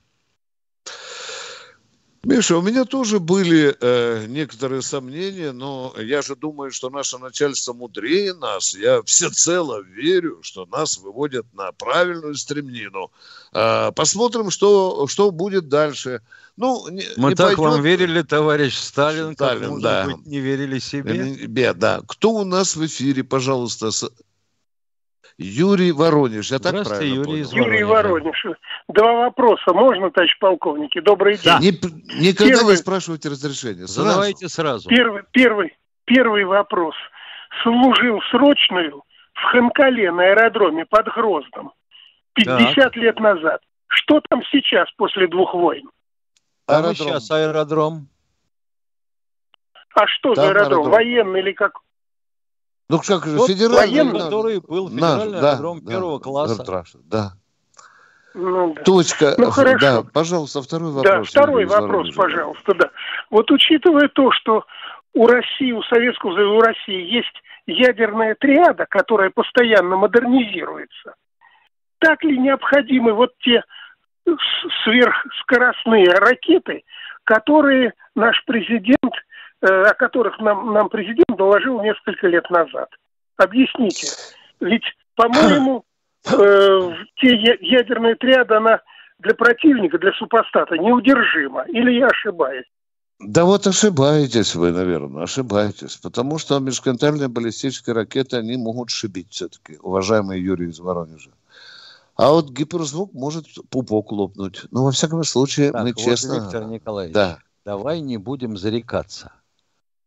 [2.24, 7.74] Миша, у меня тоже были э, некоторые сомнения, но я же думаю, что наше начальство
[7.74, 8.74] мудрее нас.
[8.74, 13.10] Я всецело верю, что нас выводят на правильную стремнину.
[13.52, 16.22] Э, посмотрим, что, что будет дальше.
[16.56, 17.58] Ну, не, Мы не так пойдет...
[17.58, 20.04] вам верили, товарищ Сталин, Сталин как, может да.
[20.04, 21.74] быть, не верили себе.
[21.74, 22.00] Да.
[22.06, 23.90] Кто у нас в эфире, пожалуйста?
[25.36, 26.50] Юрий Воронеж.
[26.52, 27.66] Я так правильно Юрий понял?
[27.66, 28.46] Юрий Воронеж.
[28.88, 29.72] Два вопроса.
[29.72, 31.00] Можно, товарищ полковники?
[31.00, 31.44] Добрый день.
[31.44, 31.58] Да.
[31.58, 31.70] Не,
[32.20, 33.86] никогда первый, не спрашивайте разрешения.
[33.86, 34.08] Сразу.
[34.08, 34.88] Задавайте сразу.
[34.88, 36.94] Первый, первый, первый вопрос.
[37.62, 41.72] Служил срочную в Ханкале на аэродроме под Гроздом
[42.34, 42.96] 50 так.
[42.96, 43.62] лет назад.
[43.86, 45.88] Что там сейчас после двух войн?
[46.66, 46.90] Аэродром.
[46.90, 48.08] А сейчас аэродром.
[49.94, 50.72] А что там за аэродром?
[50.72, 50.92] аэродром?
[50.92, 51.78] Военный или как?
[52.90, 53.76] Ну как же, федеральный.
[53.76, 56.98] Военный, который был федеральный наш, аэродром да, первого да, класса.
[57.04, 57.32] Да.
[58.34, 58.82] Ну, да.
[58.82, 59.34] Точка.
[59.38, 59.78] Ну, хорошо.
[59.80, 61.12] Да, пожалуйста, второй вопрос.
[61.12, 62.90] Да, второй вопрос, пожалуйста, да.
[63.30, 64.64] Вот учитывая то, что
[65.14, 71.14] у России, у Советского Союза, у России есть ядерная триада, которая постоянно модернизируется,
[71.98, 73.62] так ли необходимы вот те
[74.84, 76.82] сверхскоростные ракеты,
[77.24, 79.14] которые наш президент
[79.64, 82.90] Э, о которых нам, нам президент доложил несколько лет назад.
[83.38, 84.08] Объясните.
[84.60, 84.84] Ведь,
[85.16, 85.84] по-моему,
[86.24, 88.80] те ядерные триады, она
[89.18, 91.64] для противника, для супостата неудержима.
[91.68, 92.66] Или я ошибаюсь?
[93.20, 95.96] Да вот ошибаетесь вы, наверное, ошибаетесь.
[95.96, 101.30] Потому что межконтинентальные баллистические ракеты, они могут шибить все-таки, уважаемый Юрий из Воронежа.
[102.16, 104.64] А вот гиперзвук может пупок лопнуть.
[104.70, 106.34] Ну, во всяком случае, так, мы вот, честно...
[106.34, 107.38] Виктор Николаевич, да.
[107.64, 109.32] давай не будем зарекаться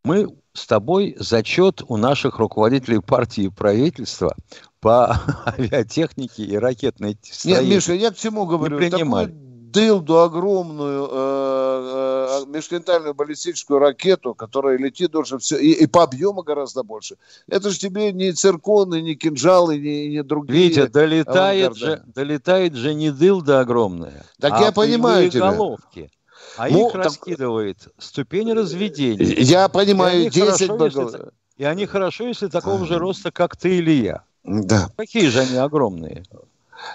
[0.07, 4.35] мы с тобой зачет у наших руководителей партии и правительства
[4.79, 8.79] по авиатехнике и ракетной Нет, Миша, я к чему говорю?
[8.79, 9.31] Не принимали.
[9.31, 16.41] дылду огромную э, э, межконтинентальную баллистическую ракету, которая летит уже все, и, и по объему
[16.41, 17.17] гораздо больше.
[17.47, 20.69] Это же тебе не цирконы, не кинжалы, не, не другие.
[20.69, 25.51] Витя, долетает же, долетает же не дылда огромная, так а я понимаю тебя.
[25.51, 26.09] головки.
[26.57, 27.05] А ну, их так...
[27.05, 29.35] раскидывает ступень разведения.
[29.39, 31.19] Я понимаю, 10 хорошо, если,
[31.57, 34.23] И они хорошо, если такого же роста, как ты или я.
[34.43, 34.89] Да.
[34.97, 36.23] Какие же они огромные.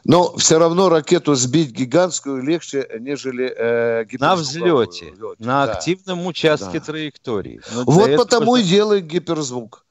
[0.04, 5.36] Но все равно ракету сбить гигантскую легче, нежели э, На взлете, лете.
[5.38, 5.72] на да.
[5.72, 6.84] активном участке да.
[6.84, 7.60] траектории.
[7.72, 9.84] Но вот потому и делает гиперзвук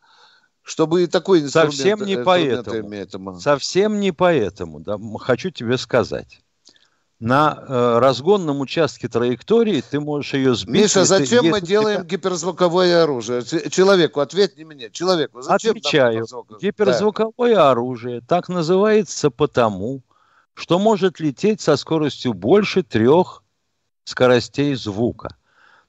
[0.63, 3.39] чтобы и такой инструмент, Совсем не поэтому.
[3.39, 4.79] Совсем не поэтому.
[4.79, 6.40] Да, хочу тебе сказать.
[7.21, 10.81] На э, разгонном участке траектории ты можешь ее сбить.
[10.81, 12.15] Миша, зачем ты, мы делаем ты...
[12.15, 13.43] гиперзвуковое оружие?
[13.43, 15.43] Человеку, ответь не мне, человеку.
[15.43, 16.25] Зачем Отвечаю.
[16.59, 17.69] Гиперзвуковое да.
[17.69, 20.01] оружие так называется потому,
[20.55, 23.43] что может лететь со скоростью больше трех
[24.03, 25.35] скоростей звука.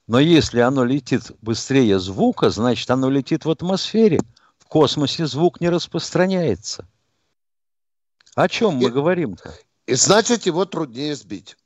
[0.05, 4.21] Но если оно летит быстрее звука, значит оно летит в атмосфере.
[4.59, 6.85] В космосе звук не распространяется.
[8.35, 9.51] О чем мы говорим-то?
[9.87, 11.57] И значит, его труднее сбить.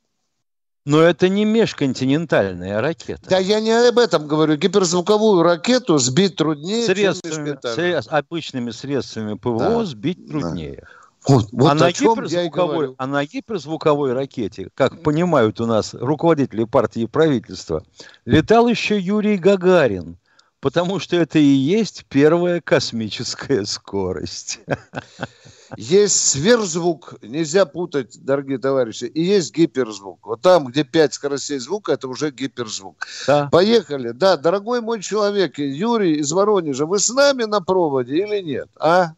[0.84, 3.28] Но это не межконтинентальная ракета.
[3.28, 4.56] Да я не об этом говорю.
[4.56, 9.84] Гиперзвуковую ракету сбить труднее, средствами, чем сред, Обычными средствами ПВО да.
[9.84, 10.80] сбить труднее.
[10.80, 10.88] Да.
[11.26, 17.02] Вот, вот а, на гиперзвуковой, а на гиперзвуковой ракете, как понимают у нас руководители партии
[17.02, 17.84] и правительства,
[18.24, 20.16] летал еще Юрий Гагарин,
[20.60, 24.60] потому что это и есть первая космическая скорость.
[25.76, 30.26] Есть сверхзвук, нельзя путать, дорогие товарищи, и есть гиперзвук.
[30.26, 33.06] Вот там, где пять скоростей звука, это уже гиперзвук.
[33.26, 33.48] Да.
[33.52, 34.10] Поехали.
[34.10, 38.68] Да, дорогой мой человек, Юрий из Воронежа, вы с нами на проводе или нет?
[38.80, 39.12] А?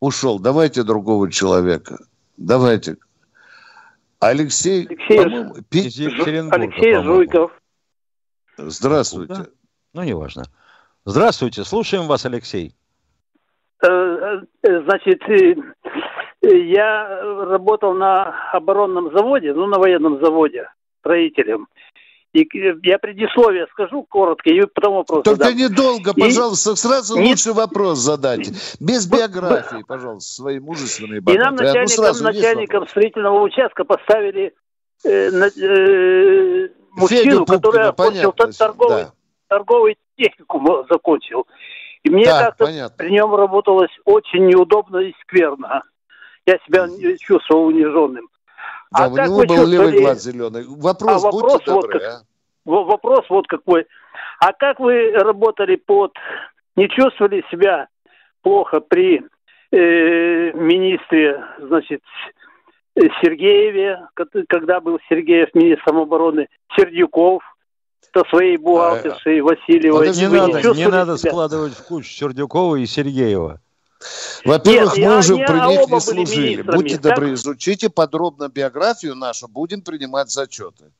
[0.00, 0.38] ушел.
[0.38, 1.98] Давайте другого человека.
[2.36, 2.96] Давайте.
[4.20, 5.80] Алексей, Алексей, Пи...
[6.50, 7.52] Алексей Жуйков.
[8.56, 9.34] Здравствуйте.
[9.34, 9.46] Да?
[9.94, 10.44] Ну, неважно.
[11.04, 12.74] Здравствуйте, слушаем вас, Алексей.
[13.80, 15.54] Э, э, значит, э,
[16.42, 20.68] я работал на оборонном заводе, ну, на военном заводе,
[21.00, 21.68] строителем.
[22.34, 22.46] И
[22.82, 25.58] я предисловие скажу коротко, и потом вопрос Только задам.
[25.58, 26.76] недолго, пожалуйста, и...
[26.76, 27.30] сразу не...
[27.30, 28.52] лучше вопрос задайте.
[28.80, 31.40] Без биографии, пожалуйста, свои мужественные богатые.
[31.40, 34.54] И нам начальником, ну, начальником строительного участка поставили
[35.04, 39.12] э, э, мужчину, Пупкина, который окончил торговый, да.
[39.48, 41.46] торговый техникум закончил.
[42.02, 42.96] И мне да, как-то понятно.
[42.96, 45.82] при нем работалось очень неудобно и скверно.
[46.46, 46.86] Я себя
[47.18, 48.28] чувствовал униженным.
[48.90, 50.64] Да, а у него был левый глаз зеленый.
[50.66, 52.22] Вопрос, а вопрос будьте добры, вот как, а?
[52.64, 53.86] Вопрос вот какой.
[54.40, 56.12] А как вы работали под...
[56.76, 57.88] Не чувствовали себя
[58.42, 59.24] плохо при
[59.72, 62.02] э, министре, значит,
[63.20, 64.00] Сергееве,
[64.48, 67.42] когда был Сергеев министром обороны, Сердюков,
[68.12, 70.10] со своей бухгалтершей а, Васильевой.
[70.10, 73.60] Не, надо, не, не надо складывать в кучу Сердюкова и Сергеева.
[74.44, 76.62] Во-первых, мы уже при них не служили.
[76.62, 80.92] Будьте добры, изучите подробно биографию нашу, будем принимать зачеты.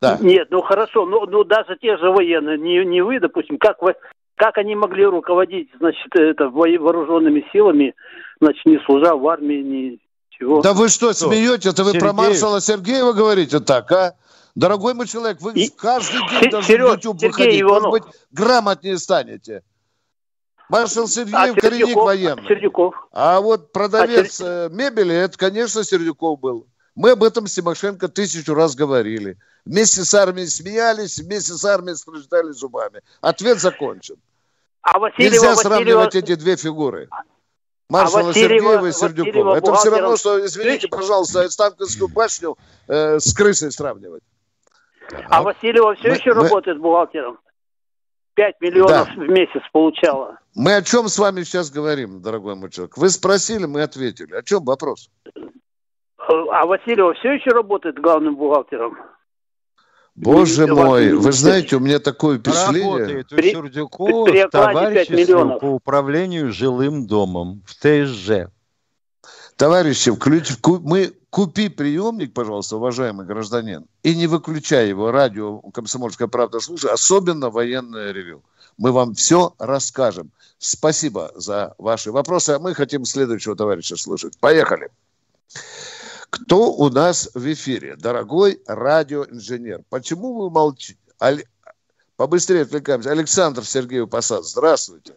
[0.00, 0.18] Да.
[0.20, 3.94] Нет, ну хорошо, ну, ну даже те же военные, не, не вы, допустим, как вы,
[4.34, 7.94] как они могли руководить, значит, это вооруженными силами,
[8.38, 9.98] значит, не служа в армии,
[10.30, 10.60] ничего.
[10.60, 11.28] Да вы что, что?
[11.28, 11.72] смеетесь?
[11.72, 12.02] Это вы Сергеев?
[12.02, 14.14] про маршала Сергеева говорите так, а?
[14.56, 15.68] Дорогой мой человек, вы И...
[15.68, 17.62] каждый день должны в YouTube выходить.
[17.62, 19.62] Может быть, грамотнее станете.
[20.70, 22.48] Маршал Сергеев а коренник военный.
[22.48, 22.94] Сердюков.
[23.12, 24.70] А вот продавец а Сер...
[24.72, 26.66] мебели, это, конечно, Сердюков был.
[26.94, 29.36] Мы об этом с Тимошенко тысячу раз говорили.
[29.66, 33.02] Вместе с армией смеялись, вместе с армией скрежетали зубами.
[33.20, 34.16] Ответ закончен.
[34.80, 35.68] А Васильева, Нельзя Васильева...
[35.68, 37.08] сравнивать эти две фигуры.
[37.10, 37.24] А
[37.90, 39.56] Маршала а Сергеева и Сердюкова.
[39.56, 42.56] Это все равно, что, извините, пожалуйста, Станковскую башню
[42.88, 44.22] э, с крысой сравнивать.
[45.12, 46.42] А, а Васильева все мы, еще мы...
[46.42, 47.38] работает бухгалтером?
[48.34, 49.14] 5 миллионов да.
[49.14, 50.38] в месяц получала.
[50.54, 52.96] Мы о чем с вами сейчас говорим, дорогой мой человек?
[52.96, 54.34] Вы спросили, мы ответили.
[54.34, 55.10] О чем вопрос?
[56.18, 58.98] А Васильева все еще работает главным бухгалтером?
[60.16, 62.90] Боже мой, вы знаете, у меня такое впечатление.
[62.90, 68.50] Работает у Сердюкова товарищество по управлению жилым домом в ТСЖ.
[69.56, 70.58] Товарищи, включ...
[70.82, 77.48] мы купи приемник, пожалуйста, уважаемый гражданин, и не выключай его, радио «Комсомольская правда» слушай, особенно
[77.48, 78.42] военное ревю.
[78.76, 80.30] Мы вам все расскажем.
[80.58, 84.38] Спасибо за ваши вопросы, а мы хотим следующего товарища слушать.
[84.38, 84.90] Поехали.
[86.28, 87.96] Кто у нас в эфире?
[87.96, 90.98] Дорогой радиоинженер, почему вы молчите?
[91.20, 91.44] Аль...
[92.16, 93.10] Побыстрее отвлекаемся.
[93.10, 95.14] Александр Сергеев Посад, здравствуйте.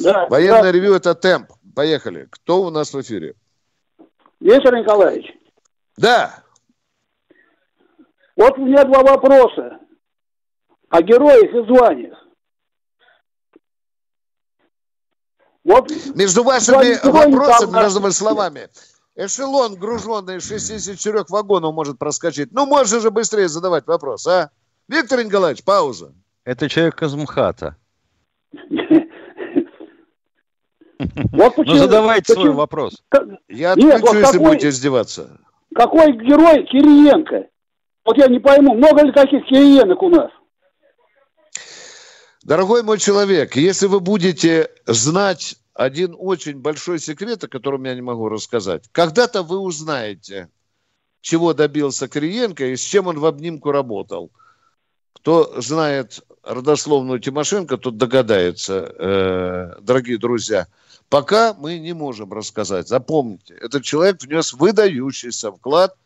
[0.00, 0.72] Да, Военное да.
[0.72, 1.52] ревю– это темп.
[1.74, 2.28] Поехали.
[2.30, 3.34] Кто у нас в эфире?
[4.46, 5.26] Виктор Николаевич.
[5.96, 6.44] Да.
[8.36, 9.80] Вот у меня два вопроса
[10.88, 12.16] о героях и званиях.
[15.64, 18.68] Вот между вашими вопросами, там, между словами,
[19.16, 22.52] эшелон, груженный 64 вагонов может проскочить.
[22.52, 24.50] Ну, можно же быстрее задавать вопрос, а?
[24.86, 26.14] Виктор Николаевич, пауза.
[26.44, 27.76] Это человек из МХАТа.
[31.32, 33.02] Вот почему, ну, задавайте почему, свой вопрос.
[33.48, 35.40] Я отключу, Нет, вот если какой, будете издеваться.
[35.74, 37.48] Какой герой Кириенко?
[38.04, 40.30] Вот я не пойму, много ли таких Кириенок у нас?
[42.42, 48.02] Дорогой мой человек, если вы будете знать один очень большой секрет, о котором я не
[48.02, 50.48] могу рассказать, когда-то вы узнаете,
[51.20, 54.30] чего добился Кириенко и с чем он в обнимку работал.
[55.12, 60.68] Кто знает родословную Тимошенко, тот догадается, э, дорогие друзья.
[61.08, 62.88] Пока мы не можем рассказать.
[62.88, 65.96] Запомните, этот человек внес выдающийся вклад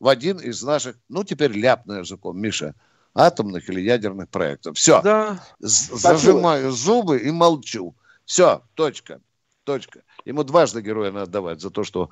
[0.00, 2.74] в один из наших, ну теперь ляпный языком, Миша,
[3.14, 4.76] атомных или ядерных проектов.
[4.76, 5.00] Все.
[5.02, 5.44] Да.
[5.58, 7.94] Зажимаю зубы и молчу.
[8.24, 9.20] Все, точка.
[9.64, 10.02] Точка.
[10.24, 12.10] Ему дважды героя надо давать за то, что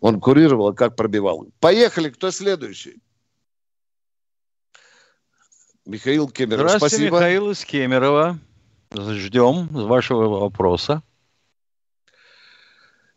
[0.00, 1.46] он курировал, а как пробивал.
[1.60, 3.00] Поехали, кто следующий?
[5.84, 6.60] Михаил Кемеров.
[6.60, 7.16] Здравствуйте, Спасибо.
[7.16, 8.38] Михаил из Кемерово.
[8.94, 11.02] Ждем вашего вопроса.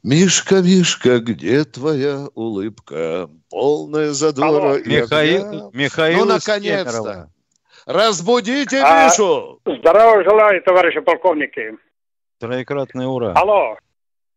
[0.05, 3.27] Мишка, Мишка, где твоя улыбка?
[3.49, 4.77] Полная задора Алло.
[4.77, 7.31] Михаил, Михаил Ну, наконец-то.
[7.87, 9.59] Разбудите а, Мишу!
[9.65, 11.75] Здорово желаю, товарищи полковники.
[12.39, 13.33] Троекратное ура.
[13.33, 13.77] Алло.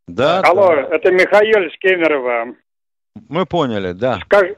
[0.07, 0.41] Да.
[0.41, 0.97] Алло, да.
[0.97, 2.55] это Михаил из Кемерово.
[3.29, 4.21] Мы поняли, да.
[4.25, 4.53] Скаж,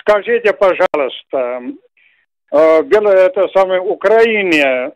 [0.00, 1.62] скажите, пожалуйста,
[2.52, 4.92] э, это самое Украине,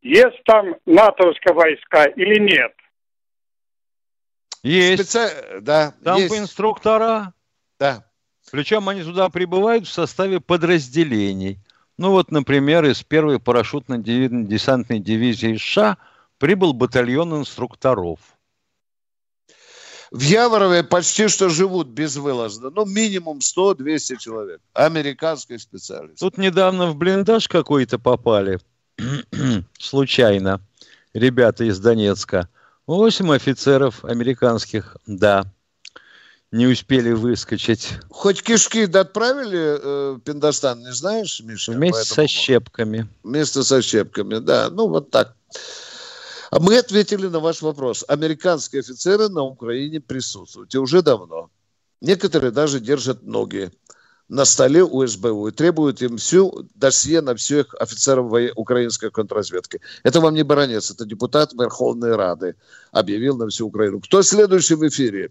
[0.00, 2.72] есть там натовские войска или нет?
[4.64, 5.10] Есть.
[5.10, 5.60] Специ...
[5.60, 6.34] Да, Там есть.
[6.34, 7.32] инструктора.
[7.78, 8.04] Да.
[8.50, 11.58] Причем они туда прибывают в составе подразделений.
[11.98, 15.98] Ну вот, например, из первой парашютно-десантной дивизии США
[16.38, 18.18] прибыл батальон инструкторов.
[20.10, 22.70] В Яворове почти что живут безвылазно.
[22.70, 24.60] Ну, минимум 100-200 человек.
[24.72, 26.16] Американские специалисты.
[26.18, 28.60] Тут недавно в блиндаж какой-то попали.
[29.78, 30.60] Случайно.
[31.12, 32.48] Ребята из Донецка.
[32.86, 35.44] Восемь офицеров американских, да,
[36.52, 37.94] не успели выскочить.
[38.10, 41.72] Хоть кишки да отправили э, Пиндостан, не знаешь, Миша?
[41.72, 43.08] Вместе со щепками.
[43.22, 44.68] Вместе со щепками, да.
[44.70, 45.34] Ну, вот так.
[46.50, 48.04] А мы ответили на ваш вопрос.
[48.06, 50.74] Американские офицеры на Украине присутствуют.
[50.74, 51.50] И уже давно.
[52.02, 53.72] Некоторые даже держат ноги
[54.28, 59.80] на столе у СБУ и требуют им всю досье на всех офицеров украинской контрразведки.
[60.02, 62.56] Это вам не баронец, это депутат Верховной Рады
[62.90, 64.00] объявил на всю Украину.
[64.00, 65.30] Кто следующий в эфире?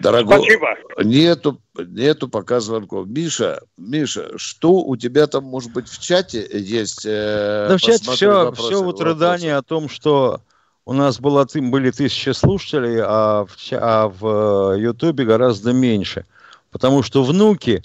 [0.00, 0.68] Дорогой, Спасибо.
[1.02, 3.08] Нету, нету пока звонков.
[3.08, 7.04] Миша, Миша, что у тебя там, может быть, в чате есть?
[7.04, 10.40] Э, да в чате все, вопросы, все вот рыдание о том, что
[10.86, 16.24] у нас было, были тысячи слушателей, а в, а в э, Ютубе гораздо меньше–
[16.70, 17.82] Потому что внуки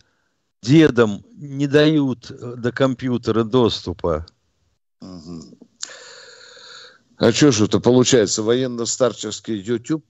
[0.62, 4.26] дедам не дают э, до компьютера доступа.
[7.18, 8.44] А что же это получается?
[8.44, 10.06] Военно-старческий YouTube?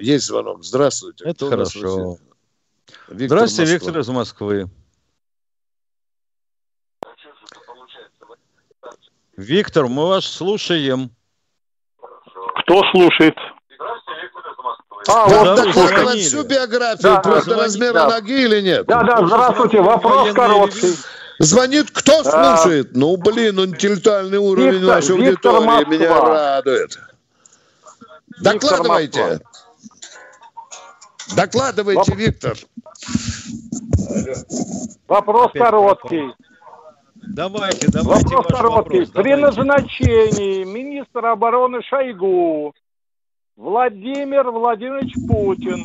[0.00, 0.64] Есть звонок.
[0.64, 1.24] Здравствуйте.
[1.24, 2.18] Это Кто хорошо.
[3.08, 3.88] Виктор Здравствуйте, Москва.
[3.88, 4.70] Виктор из Москвы.
[9.36, 11.10] Виктор, мы вас слушаем.
[11.98, 13.34] Кто слушает?
[15.08, 18.08] А, да, вот докладывать всю биографию, да, просто звонить, размера да.
[18.08, 18.86] ноги или нет?
[18.86, 20.96] Да, да, здравствуйте, вопрос короткий.
[21.38, 22.88] Звонит кто слушает?
[22.94, 22.98] А...
[22.98, 25.94] Ну, блин, интеллектуальный уровень Виктор, нашей Виктор аудитории Москва.
[25.94, 26.98] меня радует.
[28.28, 29.22] Виктор Докладывайте.
[29.22, 29.50] Москва.
[31.36, 32.18] Докладывайте, Воп...
[32.18, 32.56] Виктор.
[35.08, 36.34] Вопрос Опять короткий.
[37.28, 38.34] Давайте, давайте.
[38.34, 39.00] Вопрос короткий.
[39.00, 39.36] Вопрос, При давайте.
[39.36, 42.72] назначении министра обороны Шойгу
[43.56, 45.84] Владимир Владимирович Путин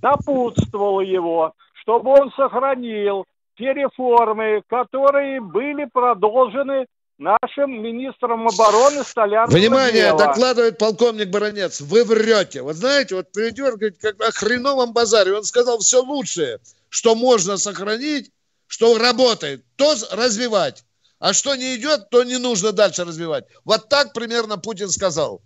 [0.00, 3.26] напутствовал его, чтобы он сохранил
[3.58, 6.86] те реформы, которые были продолжены
[7.18, 9.56] нашим министром обороны Столярным.
[9.56, 10.18] Внимание, дела.
[10.18, 11.80] докладывает полковник Баранец.
[11.80, 12.62] Вы врете.
[12.62, 15.36] Вот знаете, вот придет, говорит, как на хреновом базаре.
[15.36, 18.30] Он сказал все лучшее, что можно сохранить,
[18.66, 20.84] что работает, то развивать.
[21.18, 23.44] А что не идет, то не нужно дальше развивать.
[23.64, 25.40] Вот так примерно Путин сказал.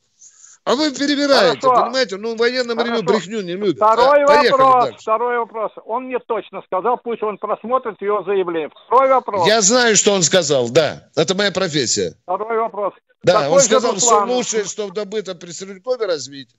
[0.66, 1.85] А вы перебираете, Хорошо.
[1.85, 2.16] понимаете?
[2.16, 2.94] Ну, в военном Хорошо.
[2.94, 3.76] ревю брехню не любят.
[3.76, 4.98] Второй а, вопрос, дальше.
[4.98, 5.72] второй вопрос.
[5.85, 8.70] Он мне точно сказал, пусть он просмотрит его заявление.
[8.87, 9.46] Второй вопрос.
[9.46, 11.09] Я знаю, что он сказал, да.
[11.14, 12.16] Это моя профессия.
[12.24, 12.94] Второй вопрос.
[13.22, 16.57] Да, Какой он сказал, все лучшее, что добыто при Стрелькове развить,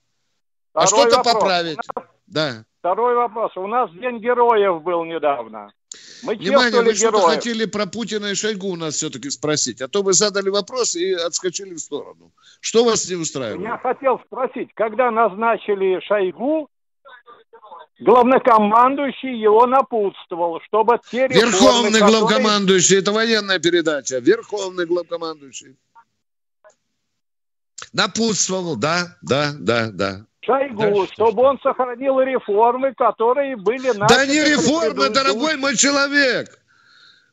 [0.72, 1.76] а второй а что-то поправить.
[1.76, 2.64] Нас, да.
[2.78, 3.54] Второй вопрос.
[3.58, 5.70] У нас День героев был недавно.
[6.22, 9.80] Мы Внимание, вы что-то хотели про Путина и Шойгу у нас все-таки спросить.
[9.80, 12.32] А то вы задали вопрос и отскочили в сторону.
[12.60, 13.62] Что вас не устраивает?
[13.62, 16.68] Я хотел спросить, когда назначили Шойгу,
[18.00, 22.20] главнокомандующий его напутствовал, чтобы те реформы, Верховный которые...
[22.20, 24.18] главкомандующий, это военная передача.
[24.18, 25.76] Верховный главкомандующий.
[27.92, 30.26] Напутствовал, да, да, да, да.
[30.48, 33.92] Шойгу, да, чтобы он сохранил реформы, которые были...
[34.08, 36.58] Да не реформы, дорогой мой человек!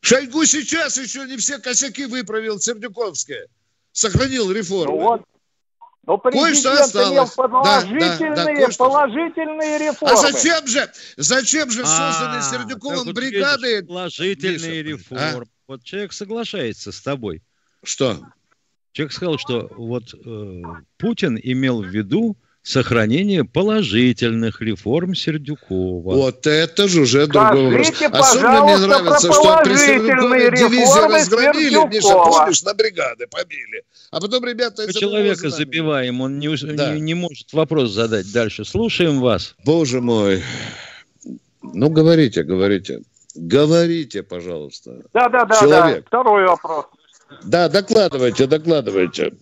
[0.02, 3.48] Шойгу сейчас еще не все косяки выправил Сердюковская.
[3.94, 4.98] Сохранил реформу.
[4.98, 5.22] Ну вот,
[6.06, 7.12] но президент осталось.
[7.12, 10.14] имел положительные, да, да, да, положительные реформы.
[10.14, 13.86] А зачем же, зачем же созданы а, Сердюковым бригады?
[13.86, 15.22] Положительные реформы.
[15.22, 15.44] А?
[15.68, 17.42] Вот человек соглашается с тобой.
[17.82, 18.20] Что?
[18.92, 20.62] Человек сказал, что вот э,
[20.98, 26.16] Путин имел в виду сохранение положительных реформ Сердюкова.
[26.16, 27.92] Вот это же уже другой вопрос.
[28.12, 31.88] Особенно мне нравится, что Сердюкове дивизию разгромили.
[31.88, 33.84] Миша, помнишь, на бригады побили.
[34.10, 34.84] А потом ребята...
[34.88, 36.94] Мы человека забиваем, он не, да.
[36.94, 38.66] не, не может вопрос задать дальше.
[38.66, 39.56] Слушаем вас.
[39.64, 40.42] Боже мой.
[41.62, 43.02] Ну, говорите, говорите.
[43.36, 45.04] Говорите, пожалуйста.
[45.14, 46.04] Да, да, да, Человек.
[46.04, 46.08] да.
[46.08, 46.86] Второй вопрос.
[47.44, 49.34] Да, докладывайте, докладывайте.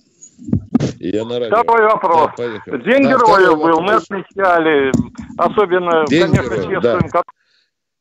[1.03, 1.63] Я на радио.
[1.63, 2.31] Второй вопрос.
[2.37, 4.91] Да, День да, героев был, мы отмечали,
[5.37, 7.09] особенно, День конечно, героев, чествуем.
[7.11, 7.23] Да.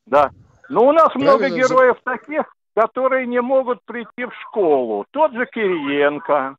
[0.05, 0.29] да.
[0.69, 2.11] Но у нас Правильно много героев за...
[2.13, 2.43] таких,
[2.73, 5.05] которые не могут прийти в школу.
[5.11, 6.55] Тот же Кириенко,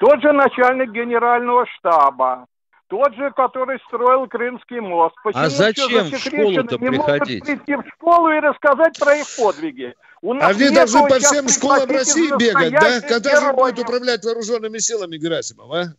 [0.00, 2.44] тот же начальник генерального штаба,
[2.88, 5.14] тот же, который строил Крымский мост.
[5.24, 7.42] Почему а зачем в школу-то не приходить?
[7.42, 9.94] Могут прийти в школу и рассказать про их подвиги.
[10.24, 13.00] А вы должны по всем школам России бегать, да?
[13.02, 13.42] Когда героев.
[13.42, 15.94] же будет управлять вооруженными силами Герасимов, а?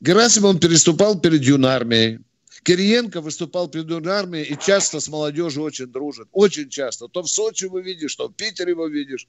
[0.00, 2.20] Герасимов переступал перед юнармией.
[2.64, 6.28] Кириенко выступал перед юнармией и часто с молодежью очень дружит.
[6.32, 7.06] Очень часто.
[7.06, 9.28] То в Сочи его видишь, то в Питере его видишь.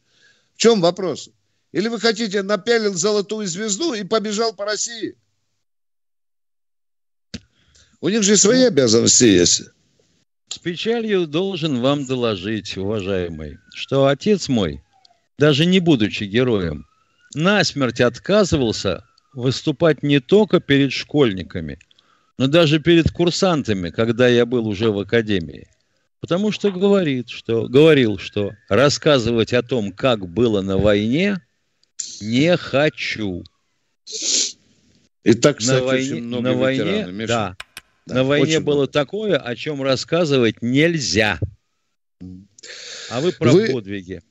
[0.55, 1.29] В чем вопрос?
[1.71, 5.15] Или вы хотите, напялил золотую звезду и побежал по России?
[8.01, 9.61] У них же свои обязанности есть.
[10.49, 14.81] С печалью должен вам доложить, уважаемый, что отец мой,
[15.37, 16.87] даже не будучи героем,
[17.35, 21.77] насмерть отказывался выступать не только перед школьниками,
[22.39, 25.67] но даже перед курсантами, когда я был уже в академии.
[26.19, 31.41] Потому что говорит, что, говорил, что рассказывать о том, как было на войне,
[32.21, 33.43] не хочу.
[35.23, 37.27] И так, кстати, на войне, много на войне, Миша.
[37.27, 37.57] да,
[38.09, 38.91] да, на войне было много.
[38.91, 41.39] такое, о чем рассказывать нельзя.
[43.09, 43.71] А вы про вы...
[43.71, 44.21] подвиги.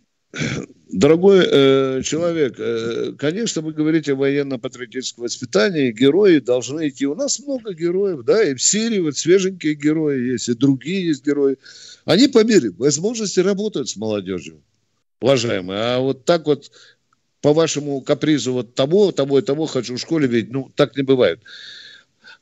[0.91, 7.07] Дорогой э, человек, э, конечно, вы говорите о военно-патриотическом воспитании, герои должны идти.
[7.07, 11.25] У нас много героев, да, и в Сирии вот свеженькие герои есть, и другие есть
[11.25, 11.57] герои.
[12.05, 14.63] Они по мере возможности работают с молодежью,
[15.21, 15.81] уважаемые.
[15.81, 16.71] А вот так вот
[17.41, 21.03] по вашему капризу вот того, того и того хочу в школе видеть, ну, так не
[21.03, 21.41] бывает.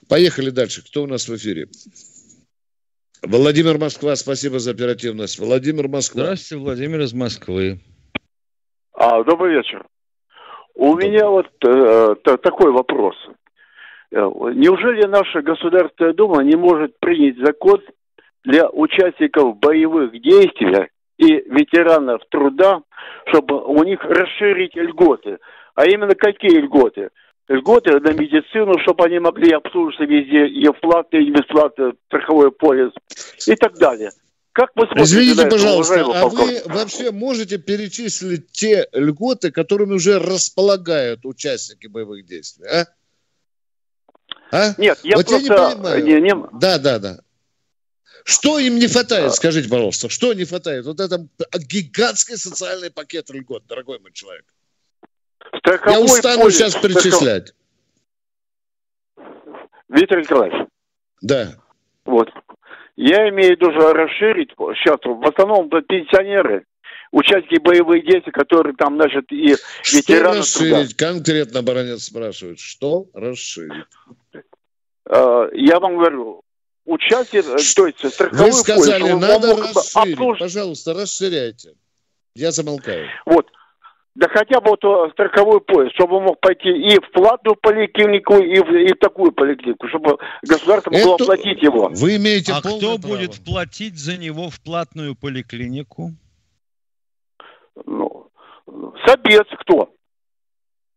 [0.09, 0.85] Поехали дальше.
[0.85, 1.67] Кто у нас в эфире?
[3.23, 5.39] Владимир Москва, спасибо за оперативность.
[5.39, 6.23] Владимир Москва.
[6.23, 7.81] Здравствуйте, Владимир из Москвы.
[8.93, 9.85] А, добрый вечер.
[10.75, 11.09] У добрый.
[11.09, 13.17] меня вот э, такой вопрос.
[14.13, 14.19] Э,
[14.55, 17.81] неужели наша Государственная Дума не может принять закон
[18.45, 20.89] для участников боевых действий
[21.19, 22.83] и ветеранов труда,
[23.29, 25.39] чтобы у них расширить льготы?
[25.75, 27.11] А именно какие льготы?
[27.49, 32.92] Льготы на медицину, чтобы они могли обслуживаться везде, и платно, и бесплатно, страховой полис
[33.47, 34.11] и так далее.
[34.53, 41.26] Как вы Извините, на пожалуйста, а вы вообще можете перечислить те льготы, которыми уже располагают
[41.26, 42.86] участники боевых действий, а?
[44.51, 44.74] а?
[44.78, 45.53] Нет, я вот просто...
[45.53, 46.05] Я не понимаю.
[46.05, 46.34] Не, не...
[46.59, 47.18] Да, да, да.
[48.24, 50.86] Что им не хватает, скажите, пожалуйста, что не хватает?
[50.86, 54.47] Вот это гигантский социальный пакет льгот, дорогой мой человек.
[55.55, 57.53] Страховой Я устану полис, сейчас перечислять.
[59.88, 60.68] Виктор Николаевич.
[61.22, 61.55] Да.
[62.05, 62.28] Вот.
[62.97, 66.64] Я имею в виду расширить сейчас в основном пенсионеры,
[67.12, 70.97] участники боевых действий, которые там, значит, и что ветераны расширить?
[70.97, 71.12] Труда.
[71.12, 73.84] Конкретно баронец спрашивает, что расширить?
[75.09, 76.42] А, я вам говорю,
[76.84, 80.14] участие, то есть страховой Вы сказали, полис, надо расширить.
[80.14, 80.38] Обслуж...
[80.38, 81.74] Пожалуйста, расширяйте.
[82.34, 83.09] Я замолкаю.
[83.24, 83.47] Вот
[84.17, 88.39] да хотя бы вот э, страховой пояс, чтобы он мог пойти и в платную поликлинику,
[88.39, 91.25] и в, и в такую поликлинику, чтобы государство могло Это...
[91.25, 91.91] оплатить его.
[91.91, 92.97] Вы имеете А кто право.
[92.97, 96.12] будет платить за него в платную поликлинику?
[97.85, 98.31] Ну,
[99.07, 99.93] собес кто?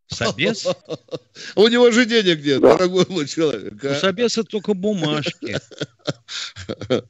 [0.07, 0.65] Собес?
[1.57, 3.73] У него же денег нет, дорогой мой человек.
[3.83, 5.57] У собеса только бумажки.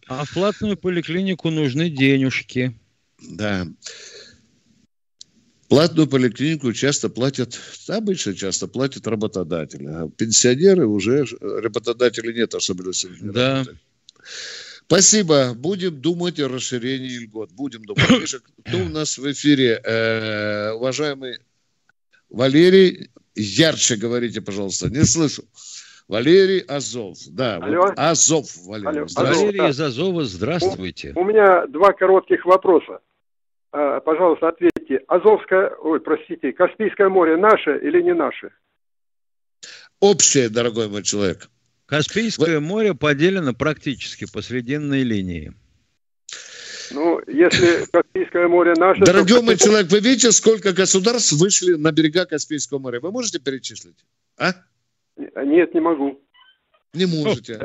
[0.08, 2.76] А в платную поликлинику нужны денежки.
[3.20, 3.66] Да.
[5.70, 9.86] Платную поликлинику часто платят, обычно часто платят работодатели.
[9.86, 13.08] А пенсионеры уже, работодателей нет особенности.
[13.22, 13.64] Да.
[14.88, 15.54] Спасибо.
[15.54, 17.52] Будем думать о расширении льгот.
[17.52, 18.04] Будем думать.
[18.66, 19.80] Кто у нас в эфире?
[19.84, 21.38] Э, уважаемый
[22.32, 24.90] Валерий, ярче говорите, пожалуйста.
[24.90, 25.44] Не слышу.
[26.08, 27.20] Валерий Азов.
[27.28, 27.82] Да, Алло.
[27.82, 29.06] Вот Азов, Валерий.
[29.16, 29.30] Алло.
[29.30, 31.14] Валерий из Азова, здравствуйте.
[31.16, 33.02] У, у меня два коротких вопроса.
[33.72, 35.04] А, пожалуйста, ответьте.
[35.08, 38.52] Азовское, ой, простите, Каспийское море наше или не наше?
[40.00, 41.50] Общее, дорогой мой человек.
[41.86, 42.66] Каспийское Вы...
[42.66, 45.54] море поделено практически по срединной линии.
[46.92, 49.02] Ну, если Каспийское море наше...
[49.02, 49.42] Дорогой то...
[49.44, 53.00] мой человек, вы видите, сколько государств вышли на берега Каспийского моря?
[53.00, 53.98] Вы можете перечислить?
[54.38, 54.54] А?
[55.18, 56.22] Нет, не могу.
[56.94, 57.60] Не можете.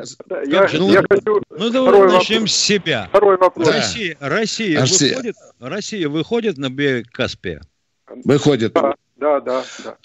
[0.45, 2.51] Я, ну, я хочу ну давай начнем вопрос.
[2.51, 3.07] с себя.
[3.09, 3.67] Второй вопрос.
[3.67, 5.15] Россия, Россия, Россия.
[5.15, 7.61] Выходит, Россия выходит на берег Каспия?
[8.07, 8.73] Выходит.
[8.73, 9.63] Да, да, да.
[9.83, 9.97] да.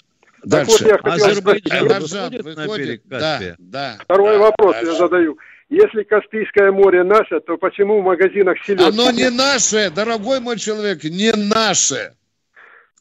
[0.43, 0.85] Дальше.
[0.85, 3.55] вот Азербайджан выходит выходит на берег Каспия?
[3.59, 4.03] Да, да.
[4.03, 4.91] Второй да, вопрос дальше.
[4.91, 5.37] я задаю.
[5.69, 8.83] Если Каспийское море наше, то почему в магазинах селедки?
[8.83, 12.13] Оно не наше, дорогой мой человек, не наше.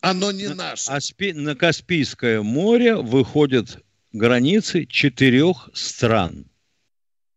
[0.02, 0.90] Оно не наше.
[1.34, 3.78] На Каспийское море выходят
[4.12, 6.46] границы четырех стран.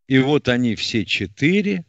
[0.08, 1.86] И вот они все четыре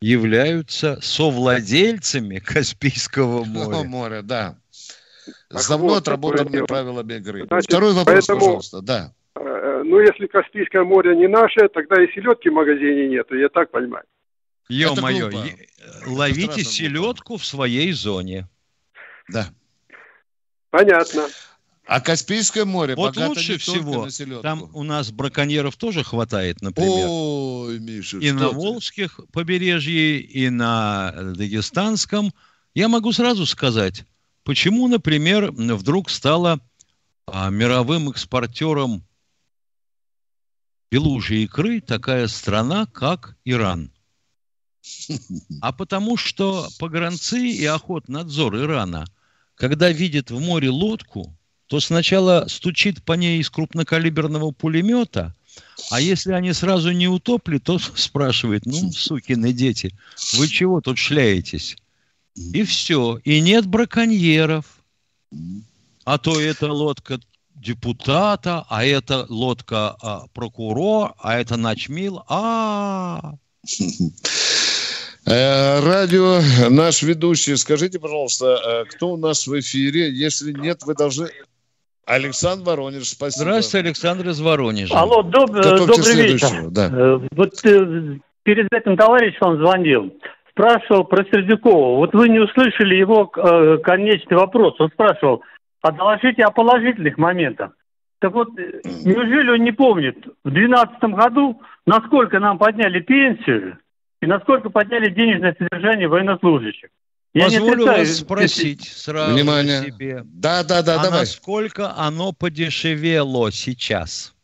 [0.00, 3.88] являются совладельцами Каспийского моря.
[3.88, 4.58] моря, да.
[5.50, 7.46] С давно отработанными правилами игры.
[7.46, 9.12] Значит, Второй вопрос, поэтому, пожалуйста, да.
[9.34, 13.70] Э, ну, если Каспийское море не наше, тогда и селедки в магазине нету, я так
[13.70, 14.04] понимаю.
[14.68, 15.30] Ё-моё,
[16.06, 18.46] ловите селедку в своей зоне.
[19.28, 19.46] Да.
[20.70, 21.26] Понятно.
[21.88, 24.06] А Каспийское море вот лучше всего,
[24.42, 27.06] там у нас браконьеров тоже хватает, например.
[27.08, 28.54] Ой, Миша, и на ты?
[28.54, 32.34] Волжских побережье, и на Дагестанском.
[32.74, 34.04] Я могу сразу сказать,
[34.44, 36.60] почему, например, вдруг стала
[37.26, 39.02] а, мировым экспортером
[40.90, 43.90] белужьей икры такая страна, как Иран.
[45.62, 49.06] А потому что погранцы и охотнадзор Ирана,
[49.54, 51.34] когда видят в море лодку,
[51.68, 55.34] то сначала стучит по ней из крупнокалиберного пулемета,
[55.90, 59.94] а если они сразу не утопли, то спрашивает, ну, сукины дети,
[60.34, 61.76] вы чего тут шляетесь?
[62.34, 63.18] И все.
[63.24, 64.64] И нет браконьеров.
[66.04, 67.20] А то это лодка
[67.54, 72.22] депутата, а это лодка а, прокурор, а это начмил.
[72.28, 73.34] А,
[75.26, 76.40] э, Радио,
[76.70, 80.10] наш ведущий, скажите, пожалуйста, э, кто у нас в эфире?
[80.10, 81.30] Если нет, вы должны
[82.08, 83.50] Александр Воронеж, спасибо.
[83.50, 84.98] Здравствуйте, Александр из Воронежа.
[84.98, 86.70] Алло, доб- добрый вечер.
[86.70, 86.88] Да.
[86.90, 90.14] Э, вот э, перед этим товарищ вам звонил,
[90.50, 91.96] спрашивал про Сердюкова.
[91.98, 94.80] Вот вы не услышали его э, конечный вопрос.
[94.80, 95.42] Он спрашивал,
[95.82, 97.72] а доложите о положительных моментах.
[98.20, 103.78] Так вот, неужели он не помнит, в 2012 году, насколько нам подняли пенсию
[104.20, 106.88] и насколько подняли денежное содержание военнослужащих?
[107.38, 109.84] Я Позволю вас спросить сразу Внимание.
[109.84, 110.22] себе.
[110.24, 111.20] Да, да, да, а давай.
[111.20, 114.34] насколько оно подешевело сейчас?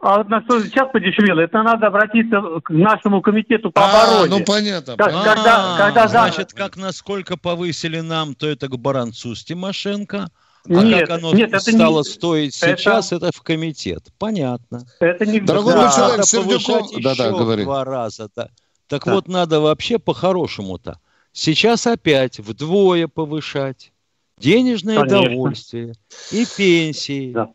[0.00, 1.40] А на что сейчас подешевело?
[1.40, 4.30] Это надо обратиться к нашему комитету по а, обороне.
[4.30, 4.96] ну понятно.
[4.96, 10.28] Как, а, когда, когда, значит, как насколько повысили нам, то это к Баранцу с Тимошенко.
[10.66, 12.14] А нет, как оно нет, стало это не...
[12.14, 13.26] стоить сейчас, это...
[13.26, 14.04] это в комитет.
[14.18, 14.84] Понятно.
[15.00, 15.92] Это не Дорогой да.
[15.92, 17.64] человек, надо повышать еще да, да, говори.
[17.64, 18.30] два раза.
[18.34, 18.48] -то.
[18.88, 19.14] Так да.
[19.14, 20.98] вот, надо вообще по-хорошему-то
[21.34, 23.92] Сейчас опять вдвое повышать
[24.38, 25.28] денежное Конечно.
[25.28, 25.94] довольствие
[26.30, 27.32] и пенсии.
[27.32, 27.52] Да.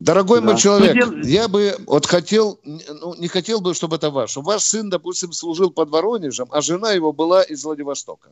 [0.00, 0.46] Дорогой да.
[0.46, 4.36] мой человек, ну, я бы вот хотел, ну, не хотел бы, чтобы это ваш.
[4.36, 8.30] Ваш сын, допустим, служил под Воронежем, а жена его была из Владивостока.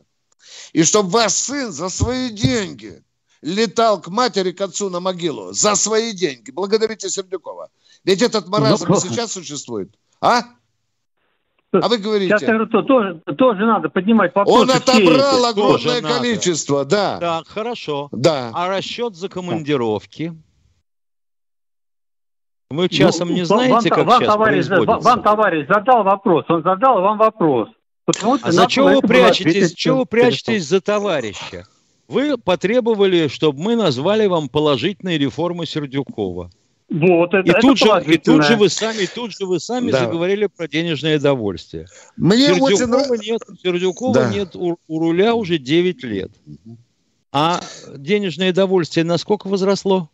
[0.73, 3.01] И чтобы ваш сын за свои деньги
[3.41, 6.51] летал к матери, к отцу на могилу, за свои деньги.
[6.51, 7.69] Благодарите Сердюкова.
[8.03, 9.95] Ведь этот маразм ну, сейчас существует.
[10.19, 10.43] А?
[11.71, 12.29] А вы говорите...
[12.29, 14.61] Сейчас я говорю, то, тоже, тоже надо поднимать вопрос.
[14.61, 17.17] Он отобрал огромное количество, да.
[17.19, 18.09] Да, хорошо.
[18.11, 18.51] Да.
[18.53, 20.33] А расчет за командировки?
[22.71, 26.61] Вы часом ну, не знаете, вам, как вам, сейчас товарищ, Вам товарищ задал вопрос, он
[26.61, 27.69] задал вам вопрос.
[28.41, 31.65] А за чего вы прячетесь, чего вы прячетесь за товарища?
[32.07, 36.49] Вы потребовали, чтобы мы назвали вам положительные реформы Сердюкова.
[36.89, 39.91] Вот, это, и, это тут же, и тут же вы сами, тут же вы сами
[39.91, 39.99] да.
[40.05, 41.85] заговорили про денежное довольствие.
[42.17, 43.31] Мне Сердюкова очень...
[43.31, 44.33] нет, Сердюкова да.
[44.33, 46.31] нет у, у руля уже 9 лет.
[47.31, 47.59] А
[47.95, 50.09] денежное довольствие насколько возросло?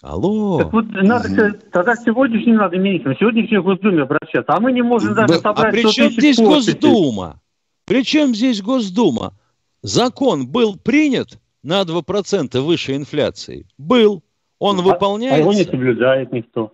[0.00, 0.58] Алло.
[0.62, 5.34] Так вот, надо, тогда сегодняшний надо министром, сегодняшний Госдуме обращаться, а мы не можем даже
[5.34, 6.44] а собрать А при чем здесь подписей.
[6.44, 7.40] Госдума?
[7.84, 9.34] При чем здесь Госдума?
[9.82, 13.66] Закон был принят на 2% выше инфляции?
[13.76, 14.22] Был.
[14.58, 15.36] Он а, выполняется.
[15.36, 16.72] А его не соблюдает никто.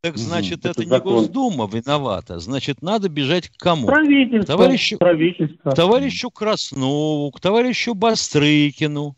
[0.00, 2.38] Так значит, угу, это, это не Госдума виновата.
[2.38, 3.86] Значит, надо бежать к кому?
[3.86, 4.56] Правительство.
[4.56, 5.70] Товарищу, правительство.
[5.70, 9.16] К товарищу Краснову, к товарищу Бастрыкину.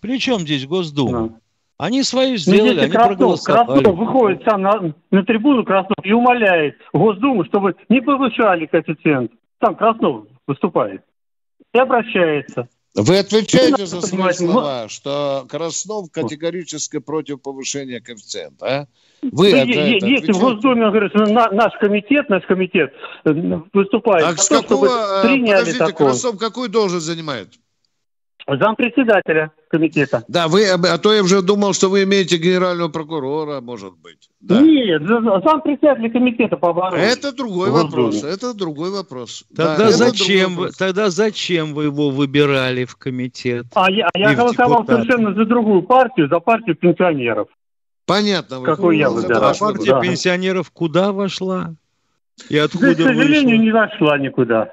[0.00, 1.28] При чем здесь Госдума?
[1.28, 1.34] Да.
[1.78, 3.82] Они свою сделали, они Краснов, проголосовали.
[3.82, 9.30] Краснов выходит сам на, на трибуну Краснов и умоляет Госдуму, чтобы не повышали коэффициент.
[9.58, 11.02] Там Краснов выступает
[11.72, 12.68] и обращается.
[12.96, 18.86] Вы отвечаете за свои слова, что Краснов категорически против повышения коэффициента, а?
[19.22, 22.92] Вы ну, Если в Госдуме, говорит, наш комитет, наш комитет
[23.24, 23.32] э,
[23.72, 24.24] выступает.
[24.24, 26.08] А с какого, э, подождите, такого.
[26.10, 27.48] Краснов какую должность занимает?
[28.48, 30.22] Зампредседателя комитета.
[30.28, 34.30] Да, вы, а то я уже думал, что вы имеете генерального прокурора, может быть.
[34.40, 34.60] Да.
[34.60, 37.02] Нет, зампредседателя комитета по обороне.
[37.02, 39.44] Это другой вопрос, это другой вопрос.
[39.54, 43.66] Тогда да, зачем вы, тогда зачем вы его выбирали в комитет?
[43.74, 47.48] А я, я голосовал совершенно за другую партию, за партию пенсионеров.
[48.06, 48.60] Понятно.
[48.62, 49.50] Какой я выбирал.
[49.50, 50.00] А партия да.
[50.00, 51.74] пенсионеров куда вошла?
[52.48, 53.62] И откуда да, К сожалению, вышла?
[53.62, 54.72] не вошла никуда.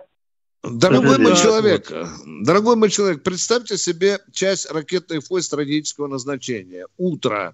[0.63, 1.91] Дорогой мой человек,
[2.25, 6.87] дорогой мой человек, представьте себе часть ракетной войск стратегического назначения.
[6.97, 7.53] Утро.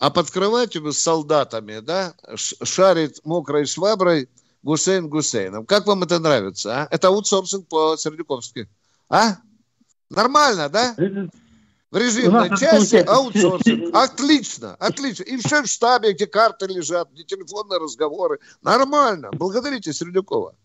[0.00, 4.28] А под кроватью с солдатами, да, шарит мокрой шваброй
[4.64, 5.64] Гусейн Гусейном.
[5.64, 6.88] Как вам это нравится, а?
[6.90, 8.68] Это аутсорсинг по-сердюковски.
[9.08, 9.36] А?
[10.10, 10.96] Нормально, да?
[10.96, 13.94] В режимной части аутсорсинг.
[13.94, 15.22] Отлично, отлично.
[15.22, 18.40] И все в штабе, где карты лежат, где телефонные разговоры.
[18.60, 19.30] Нормально.
[19.30, 20.56] Благодарите Сердюкова.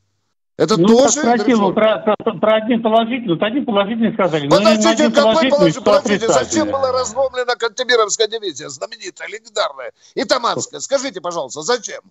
[0.59, 1.21] Это ну, тоже...
[1.21, 4.49] Спросил, про, про, про один положительный, вот один положительный сказали.
[4.49, 10.81] Подождите, один какой положительный, зачем была разломлена Кантемировская дивизия, знаменитая, легендарная, и Таманская?
[10.81, 12.01] Скажите, пожалуйста, зачем?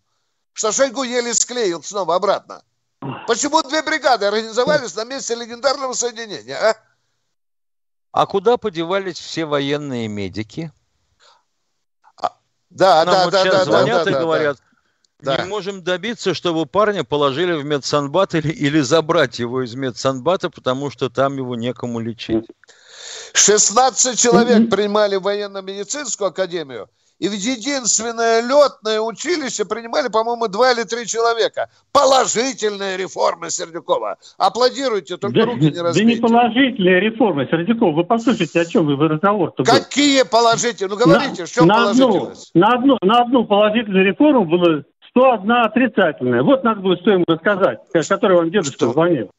[0.54, 2.62] Что Шойгу еле склеил снова обратно.
[3.26, 6.74] Почему две бригады организовались на месте легендарного соединения, а?
[8.12, 10.72] А куда подевались все военные медики?
[12.16, 12.38] А,
[12.70, 14.67] да, Нам да, вот да, сейчас да, звонят да, и говорят, да.
[15.20, 20.90] Не можем добиться, чтобы парня положили в медсанбат или, или забрать его из медсанбата, потому
[20.90, 22.46] что там его некому лечить.
[23.34, 26.88] 16 человек принимали в военно-медицинскую академию,
[27.18, 31.68] и в единственное летное училище принимали, по-моему, два или три человека.
[31.92, 34.18] Положительная реформа Сердюкова.
[34.38, 35.98] Аплодируйте, только да, руки не разбейте.
[35.98, 37.96] Да не положительная реформа, Сердюков.
[37.96, 40.96] Вы послушайте, о чем вы разговор -то Какие положительные?
[40.96, 45.64] Ну, говорите, на, что на одну, на, одну, на одну положительную реформу было что одна
[45.64, 46.42] отрицательная.
[46.42, 48.92] Вот надо было что ему рассказать, который вам дедушка что?
[48.92, 49.30] звонил.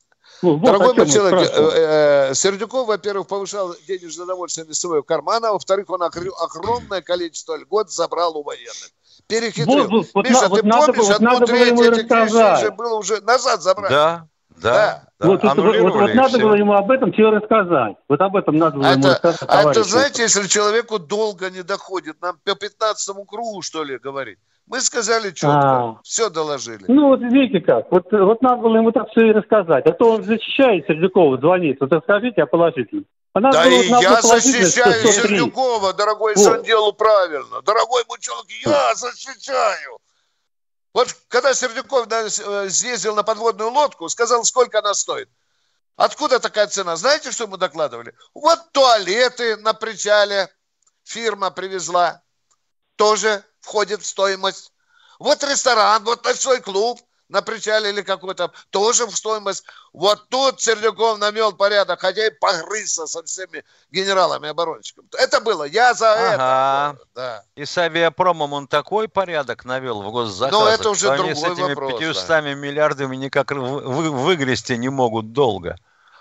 [0.42, 5.54] Вот, Дорогой мой человек, э, э, Сердюков, во-первых, повышал денежное довольствие из своего кармана, а
[5.54, 8.92] во-вторых, он огромное количество льгот забрал у военных.
[9.28, 9.90] Перехитрил.
[9.90, 13.22] Вот, вот, Миша, вот, ты вот помнишь, одну вот треть этих вещей уже было уже
[13.22, 13.92] назад забрать.
[13.92, 14.28] Да,
[14.62, 15.04] да.
[15.20, 15.28] да.
[15.28, 17.98] Вот, вот, вот, вот надо было ему об этом все рассказать.
[18.08, 19.50] Вот об этом надо было а ему это, рассказать.
[19.50, 24.38] А это, знаете, если человеку долго не доходит, нам по 15 кругу, что ли, говорить.
[24.68, 26.86] Мы сказали четко, а, все доложили.
[26.88, 29.86] Ну вот видите как, вот, вот надо было ему так все и рассказать.
[29.88, 31.78] А то он защищает Сердюкова, звонит.
[31.82, 33.06] Вот расскажите о положительном.
[33.34, 36.64] А да было, и я защищаю Сердюкова, дорогой, вот.
[36.66, 37.62] делал правильно.
[37.66, 39.98] Дорогой человек, я защищаю.
[40.94, 45.30] Вот когда Сердюков э, съездил на подводную лодку, сказал, сколько она стоит.
[45.96, 46.96] Откуда такая цена?
[46.96, 48.16] Знаете, что ему докладывали?
[48.34, 50.50] Вот туалеты на причале
[51.04, 52.22] фирма привезла.
[52.96, 54.72] Тоже входит в стоимость.
[55.20, 57.00] Вот ресторан, вот ночной клуб
[57.30, 59.64] на причале или какой-то, тоже в стоимость.
[59.94, 65.08] Вот тут Сердюков намел порядок, хотя и погрызся со всеми генералами-оборонщиками.
[65.18, 66.94] Это было, я за ага.
[66.94, 67.06] это.
[67.16, 67.44] Да.
[67.56, 71.44] И с авиапромом он такой порядок навел в госзаказах, Но это уже другой они с
[71.44, 72.42] этими вопрос, 500 да.
[72.42, 75.76] миллиардами никак вы, вы, выгрести не могут долго.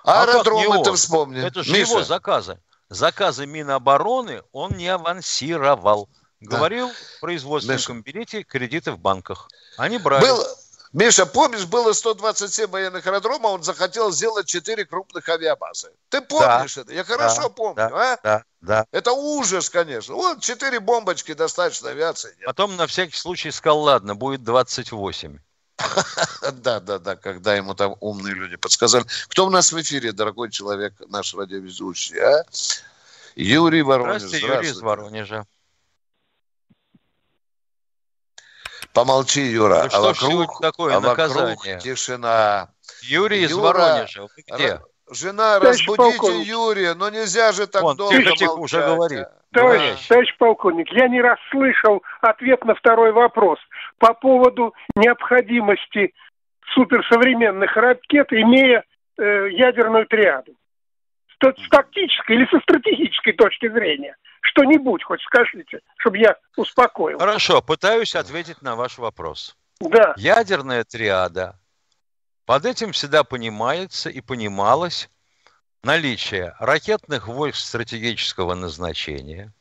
[0.04, 1.44] А аэродромы ты вспомни.
[1.44, 1.92] Это же Миша.
[1.92, 2.58] его заказы.
[2.90, 6.08] Заказы Минобороны он не авансировал.
[6.40, 6.94] Говорил да.
[7.20, 8.04] производственникам, Миша.
[8.04, 9.48] берите кредиты в банках.
[9.76, 10.22] Они брали.
[10.24, 10.44] Был,
[10.92, 15.90] Миша, помнишь, было 127 военных аэродромов, он захотел сделать 4 крупных авиабазы.
[16.08, 16.80] Ты помнишь да.
[16.80, 16.92] это?
[16.94, 18.18] Я хорошо да, помню, да, а?
[18.22, 18.86] Да, да.
[18.90, 20.14] Это ужас, конечно.
[20.14, 22.34] Вот 4 бомбочки достаточно авиации.
[22.38, 22.46] Нет.
[22.46, 25.38] Потом на всякий случай сказал, ладно, будет 28.
[26.52, 29.04] Да, да, да, когда ему там умные люди подсказали.
[29.28, 32.44] Кто у нас в эфире, дорогой человек, наш радиоведущий, а?
[33.36, 34.22] Юрий Воронеж.
[34.22, 35.46] Здравствуйте, Юрий из Воронежа.
[38.92, 39.88] Помолчи, Юра.
[39.92, 41.56] Ну, а вокруг, такое а наказание?
[41.56, 42.68] вокруг тишина.
[43.02, 44.80] Юрий из Воронежа, вы где?
[45.10, 46.46] Жена, товарищ разбудите полковник.
[46.46, 49.26] Юрия, но нельзя же так Он, долго тихо, тихо, уже говорит.
[49.52, 53.58] Товарищ, товарищ полковник, я не раз слышал ответ на второй вопрос
[53.98, 56.12] по поводу необходимости
[56.74, 58.84] суперсовременных ракет, имея
[59.16, 60.52] э, ядерную триаду.
[61.40, 67.18] С тактической или со стратегической точки зрения– что-нибудь хоть скажите, чтобы я успокоил.
[67.18, 69.56] Хорошо, пытаюсь ответить на ваш вопрос.
[69.80, 70.14] Да.
[70.16, 71.58] Ядерная триада.
[72.44, 75.10] Под этим всегда понимается и понималось
[75.82, 79.52] наличие ракетных войск стратегического назначения,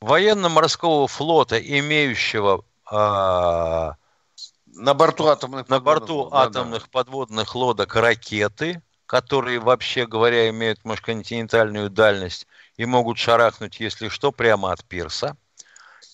[0.00, 6.88] военно-морского флота, имеющего э, на борту атомных, на борту да, атомных да.
[6.90, 12.46] подводных лодок ракеты, которые, вообще говоря, имеют межконтинентальную дальность
[12.82, 15.36] и могут шарахнуть, если что, прямо от пирса.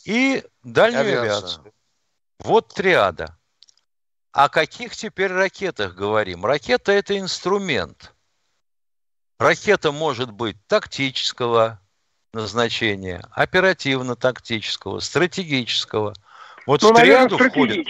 [0.05, 1.23] И дальнюю Авиация.
[1.23, 1.73] авиацию.
[2.41, 3.39] Вот триада.
[4.33, 6.45] О каких теперь ракетах говорим?
[6.45, 8.13] Ракета– это инструмент.
[9.39, 11.81] Ракета может быть тактического
[12.35, 16.13] назначения, оперативно-тактического, стратегического.
[16.67, 17.87] Вот ну, в триаду входит,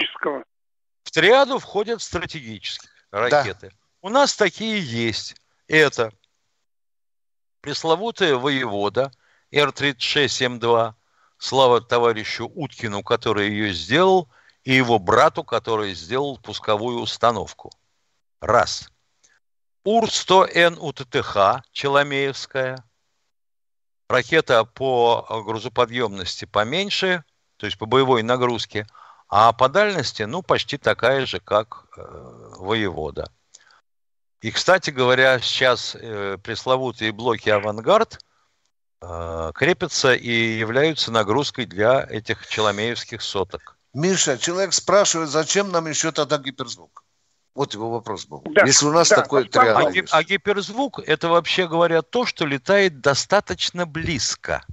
[1.02, 3.70] в триаду входят стратегические ракеты.
[3.70, 3.76] Да.
[4.02, 5.34] У нас такие есть.
[5.66, 6.12] Это
[7.68, 9.12] пресловутая воевода
[9.50, 10.94] Р-36М2,
[11.36, 14.30] слава товарищу Уткину, который ее сделал,
[14.64, 17.70] и его брату, который сделал пусковую установку.
[18.40, 18.88] Раз.
[19.84, 22.82] УР-100Н УТТХ, Челомеевская.
[24.08, 27.22] Ракета по грузоподъемности поменьше,
[27.58, 28.86] то есть по боевой нагрузке,
[29.28, 32.02] а по дальности, ну, почти такая же, как э,
[32.60, 33.30] воевода.
[34.40, 38.18] И, кстати говоря, сейчас э, пресловутые блоки «Авангард»
[39.02, 43.76] э, крепятся и являются нагрузкой для этих челомеевских соток.
[43.94, 47.02] Миша, человек спрашивает, зачем нам еще тогда гиперзвук?
[47.54, 48.42] Вот его вопрос был.
[48.44, 49.96] Да, Если у нас да, такой триад.
[50.12, 54.64] А, а гиперзвук– это вообще говоря то, что летает достаточно близко.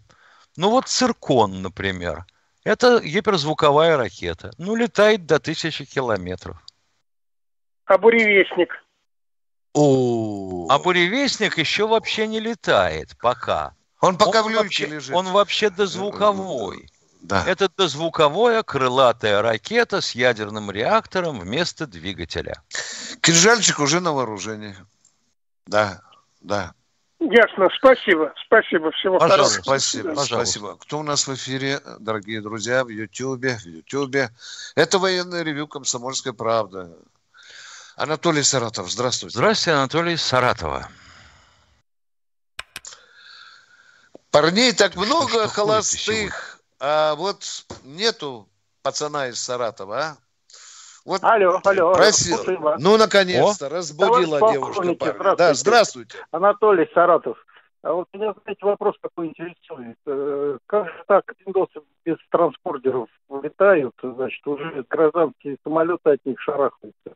[0.55, 2.25] Ну вот циркон, например.
[2.63, 4.51] Это гиперзвуковая ракета.
[4.59, 6.57] Ну, летает до тысячи километров.
[7.85, 8.84] А буревестник?
[9.75, 13.73] О, а буревестник еще вообще не летает пока.
[13.99, 15.15] Он пока он в люльке вообще, лежит.
[15.15, 16.89] Он вообще дозвуковой.
[17.21, 17.43] Да.
[17.45, 22.61] Это дозвуковая крылатая ракета с ядерным реактором вместо двигателя.
[23.21, 24.75] Кинжальчик уже на вооружении.
[25.65, 26.01] Да,
[26.39, 26.73] да.
[27.19, 29.63] Ясно, спасибо, спасибо, всего Пожалуйста.
[29.63, 29.63] хорошего.
[29.63, 30.35] Спасибо, Пожалуйста.
[30.35, 30.77] спасибо.
[30.77, 34.29] Кто у нас в эфире, дорогие друзья, в Ютьюбе, в Ютьюбе?
[34.75, 36.95] Это военное ревю «Комсомольская правда».
[37.95, 39.37] Анатолий Саратов, здравствуйте.
[39.37, 40.89] Здравствуйте, Анатолий Саратова.
[44.31, 47.43] Парней так много холостых а вот
[47.83, 48.49] нету
[48.83, 50.17] пацана из Саратова, а?
[51.05, 51.93] Вот алло, алло.
[51.93, 52.37] Просил.
[52.37, 52.75] Спасибо.
[52.79, 55.35] Ну, наконец-то, разбудила девушка Здравствуйте.
[55.37, 56.17] Да, здравствуйте.
[56.31, 57.37] Анатолий Саратов.
[57.83, 59.97] А вот меня, знаете, вопрос такой интересует.
[60.07, 63.09] Э, как же так пиндосы без транспортеров
[63.43, 67.13] летают, значит, уже гражданские самолеты от них шарахаются?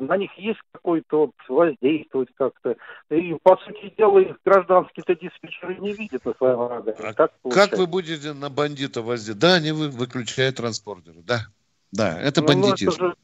[0.00, 2.76] На них есть какой-то вот воздействовать как-то.
[3.10, 6.96] И, по сути дела, их гражданские-то диспетчеры не видят на своем радаре.
[6.98, 9.40] А как, как вы будете на бандита воздействовать?
[9.40, 11.46] Да, они выключают транспортеры, да.
[11.92, 12.90] Да, это ну, бандитизм.
[12.90, 13.14] Ну, это же...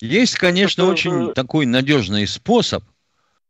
[0.00, 1.32] Есть, конечно, это очень же...
[1.34, 2.84] такой надежный способ,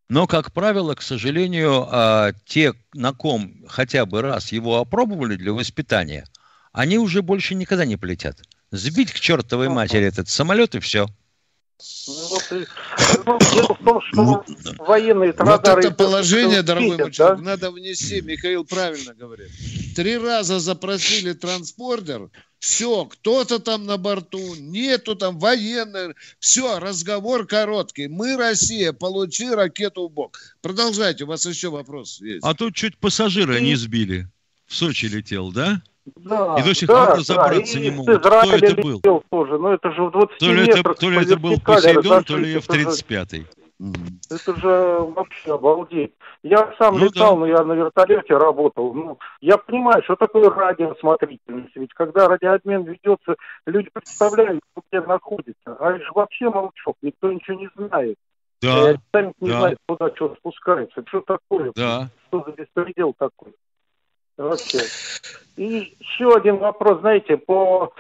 [0.09, 5.53] но, как правило, к сожалению, а, те, на ком хотя бы раз его опробовали для
[5.53, 6.27] воспитания,
[6.73, 8.41] они уже больше никогда не полетят.
[8.71, 11.09] Сбить к чертовой матери этот самолет и все.
[12.09, 12.39] Ну,
[13.25, 14.45] ну, дело в том, что ну,
[14.79, 19.51] военные Вот это положение, дорогой мой человек, надо внести, Михаил правильно говорит.
[19.95, 28.09] Три раза запросили транспортер, все, кто-то там на борту, нету там военных, все, разговор короткий.
[28.09, 30.39] Мы, Россия, получи ракету в бок.
[30.61, 32.45] Продолжайте, у вас еще вопрос есть.
[32.45, 34.29] А тут чуть пассажира не сбили.
[34.69, 35.81] В Сочи летел, да?
[36.17, 37.81] Да, и до сих да, пор разобраться да.
[37.81, 38.19] не могут.
[38.21, 39.01] Кто это был?
[39.01, 39.59] Тоже.
[39.59, 42.57] Ну, это же в 20 то ли это, то ли это был Посейдон, то ли
[42.57, 43.45] F-35.
[44.31, 46.13] Это же вообще обалдеть.
[46.43, 47.41] Я сам ну, летал, да.
[47.41, 48.93] но я на вертолете работал.
[48.93, 51.77] Ну, я понимаю, что такое радиосмотрительность.
[51.77, 54.61] Ведь когда радиообмен ведется, люди представляют,
[54.91, 55.77] где находится.
[55.79, 58.17] А это же вообще молчок, никто ничего не знает.
[58.61, 58.95] Да.
[59.13, 59.61] Сами не да.
[59.61, 61.05] знают, куда что спускается.
[61.07, 61.73] Что такое?
[61.75, 62.09] Да.
[62.29, 63.55] Что за беспредел такой?
[64.39, 64.79] Вообще.
[65.57, 67.93] И еще один вопрос, знаете, по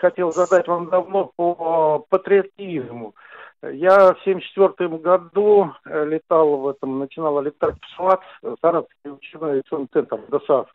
[0.00, 3.14] хотел задать вам давно по патриотизму.
[3.62, 8.20] Я в 74 году э, летал в этом, начинал летать в СВАТ,
[8.60, 10.66] Саратовский учебный центр, ДОСАВ.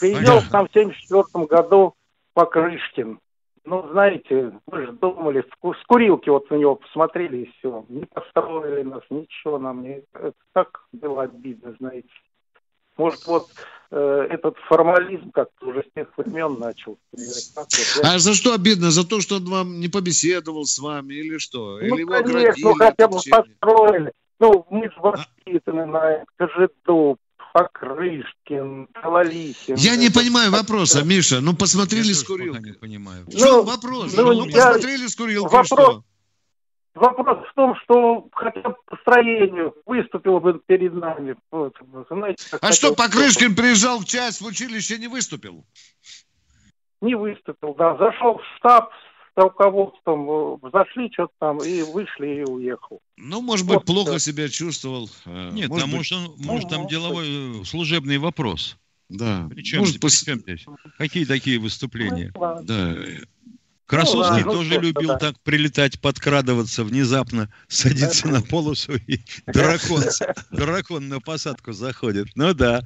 [0.00, 1.94] Приезжал там в 74 году
[2.32, 3.20] Покрышкин.
[3.66, 7.84] Ну, знаете, мы же думали, с курилки вот на него посмотрели и все.
[7.88, 10.02] Не построили нас, ничего нам не...
[10.14, 12.08] Это так было обидно, знаете.
[12.96, 13.48] Может, вот
[13.90, 16.98] э, этот формализм как-то уже с тех времен начал.
[18.02, 18.90] А за что обидно?
[18.90, 21.78] За то, что он вам не побеседовал с вами или что?
[21.80, 24.12] Ну, или конечно, ну хотя бы построили.
[24.40, 25.86] Ну, мы же воспитаны а?
[25.86, 27.18] на Кожедуб,
[27.54, 29.76] Покрышкин, Талалихин.
[29.76, 31.04] Я не понимаю вопроса.
[31.04, 31.40] Миша.
[31.40, 32.62] Ну, посмотрели я с курилкой.
[32.62, 33.26] не понимаю.
[33.32, 34.12] Ну, вопрос?
[34.16, 34.52] Ну, ну я...
[34.52, 35.66] посмотрели с курилкой, вопрос...
[35.66, 36.04] что?
[36.94, 41.34] Вопрос в том, что хотя бы по строению выступил бы перед нами.
[41.50, 41.74] Вот,
[42.08, 45.64] знаете, а что, Покрышкин приезжал в часть, в училище не выступил?
[47.00, 47.96] Не выступил, да.
[47.96, 48.92] Зашел в штаб
[49.36, 53.00] с руководством, э, зашли что-то там и вышли и уехал.
[53.16, 54.32] Ну, может быть, вот плохо все.
[54.32, 55.10] себя чувствовал.
[55.26, 56.10] Э, Нет, может там, быть...
[56.12, 57.66] может, может, там деловой быть.
[57.66, 58.76] служебный вопрос.
[59.08, 59.48] Да.
[59.50, 60.20] Причем, может, пос...
[60.20, 60.64] здесь?
[60.96, 62.32] Какие такие выступления?
[62.34, 62.96] Ну, да.
[63.86, 65.18] Красовский ну, тоже ну, любил да.
[65.18, 70.04] так прилетать, подкрадываться, внезапно садиться на полосу и дракон,
[70.50, 72.28] дракон на посадку заходит.
[72.34, 72.82] Ну да,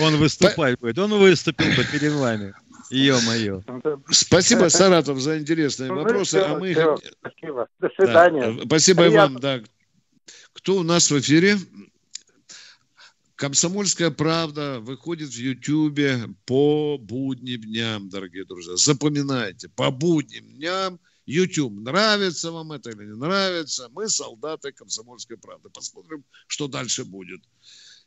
[0.00, 0.98] он выступает будет.
[0.98, 2.54] Он выступил бы перед вами.
[2.90, 3.62] Ё-моё.
[4.10, 6.36] Спасибо, Саратов, за интересные ну, вопросы.
[6.36, 6.74] А мы...
[7.20, 7.66] Спасибо.
[7.80, 8.52] До свидания.
[8.52, 8.62] Да.
[8.66, 9.32] Спасибо Приятно.
[9.32, 9.40] вам.
[9.40, 9.60] Да.
[10.52, 11.56] Кто у нас в эфире?
[13.36, 18.76] Комсомольская правда выходит в Ютьюбе по будним дням, дорогие друзья.
[18.76, 21.80] Запоминайте, по будним дням YouTube.
[21.80, 23.88] Нравится вам это или не нравится?
[23.92, 25.68] Мы солдаты комсомольской правды.
[25.70, 27.42] Посмотрим, что дальше будет.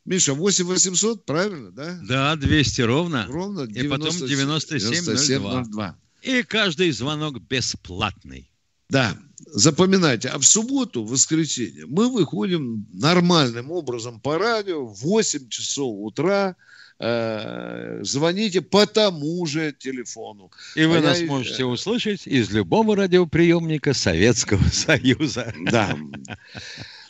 [0.06, 2.00] Миша, 8 800, правильно, да?
[2.08, 3.26] Да, 200 ровно.
[3.28, 3.66] Ровно.
[3.66, 5.64] 90, и потом 97, 97 02.
[5.64, 5.98] 02.
[6.22, 8.50] И каждый звонок бесплатный.
[8.90, 9.16] Да,
[9.46, 10.28] запоминайте.
[10.28, 16.56] А в субботу, в воскресенье мы выходим нормальным образом по радио в 8 часов утра.
[17.00, 20.50] Э, звоните по тому же телефону.
[20.74, 21.26] И вы а нас я...
[21.26, 25.54] можете услышать из любого радиоприемника Советского Союза.
[25.60, 25.96] Да.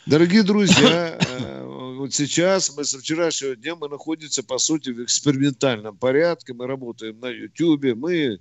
[0.05, 1.63] Дорогие друзья, э,
[1.97, 6.53] вот сейчас мы со вчерашнего дня мы находимся, по сути, в экспериментальном порядке.
[6.53, 8.39] Мы работаем на YouTube, мы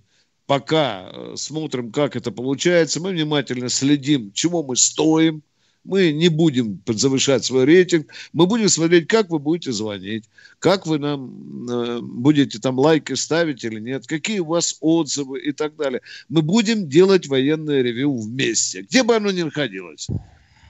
[0.49, 3.01] пока э, смотрим, как это получается.
[3.01, 5.42] Мы внимательно следим, чего мы стоим.
[5.84, 8.09] Мы не будем завышать свой рейтинг.
[8.32, 10.24] Мы будем смотреть, как вы будете звонить,
[10.59, 15.53] как вы нам э, будете там лайки ставить или нет, какие у вас отзывы и
[15.53, 16.01] так далее.
[16.30, 20.09] Мы будем делать военное ревю вместе, где бы оно ни находилось.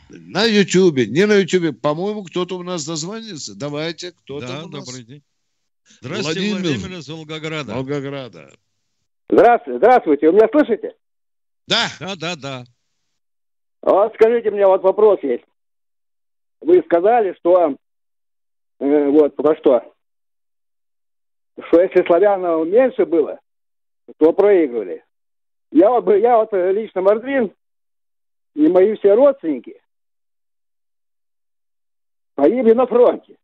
[0.09, 1.73] На Ютьюбе, не на Ютьюбе.
[1.73, 3.55] По-моему, кто-то у нас дозвонится.
[3.55, 4.87] Давайте, кто да, у нас?
[4.87, 5.23] добрый день.
[6.01, 7.75] Здравствуйте, Владимир, Владимир из Волгограда.
[7.75, 8.51] Волгограда.
[9.31, 10.31] Здравствуйте, здравствуйте.
[10.31, 10.95] Вы меня слышите?
[11.67, 11.87] Да.
[12.01, 12.65] Да, да, да.
[13.83, 15.45] Вот скажите мне, вот вопрос есть.
[16.61, 17.77] Вы сказали, что
[18.81, 19.95] э, вот про что?
[21.69, 23.39] Что если славянов меньше было,
[24.19, 25.05] то проигрывали.
[25.71, 27.53] Я вот, я вот лично Мордвин
[28.55, 29.81] и мои все родственники
[32.35, 33.37] погибли на фронте.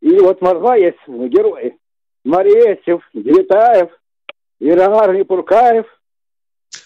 [0.00, 1.78] И вот Мордва есть герои.
[2.24, 3.90] Моресев, Девитаев,
[4.60, 5.86] Ирагар Непуркаев.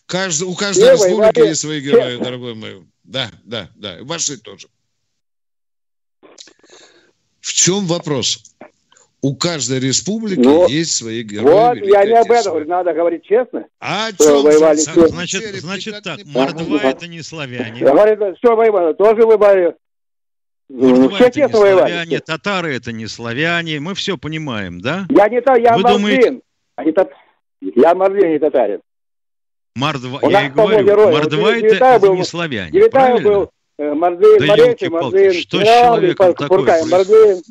[0.07, 1.45] Каждый, у каждой республики Мария...
[1.47, 2.87] есть свои герои, дорогой мой.
[3.03, 3.99] Да, да, да.
[4.03, 4.69] Ваши тоже.
[7.41, 8.55] В чем вопрос?
[9.25, 11.45] У каждой республики ну, есть свои герои.
[11.45, 13.67] Вот, я не об этом говорю, надо говорить честно.
[13.79, 14.43] А о чем?
[14.43, 15.07] Воевали, все.
[15.09, 17.81] Значит, значит так, мордва это не славяне.
[17.81, 19.77] Говорит, что воевали, тоже воевали.
[20.75, 25.07] Ну, все это не славяне, татары это не славяне, мы все понимаем, да?
[25.11, 25.99] Я не то, я Вы мордвин.
[25.99, 26.41] Думаете...
[26.77, 27.11] А не тат...
[27.61, 28.81] Я мордвин, не татарин.
[29.75, 31.13] Мордва, У я и говорю, герой.
[31.13, 35.61] мордва вот, это, это был, не славяне, Девятаев был э, мордвин, да Моречи, мордвин, что
[35.61, 37.43] с человеком такое мордвин.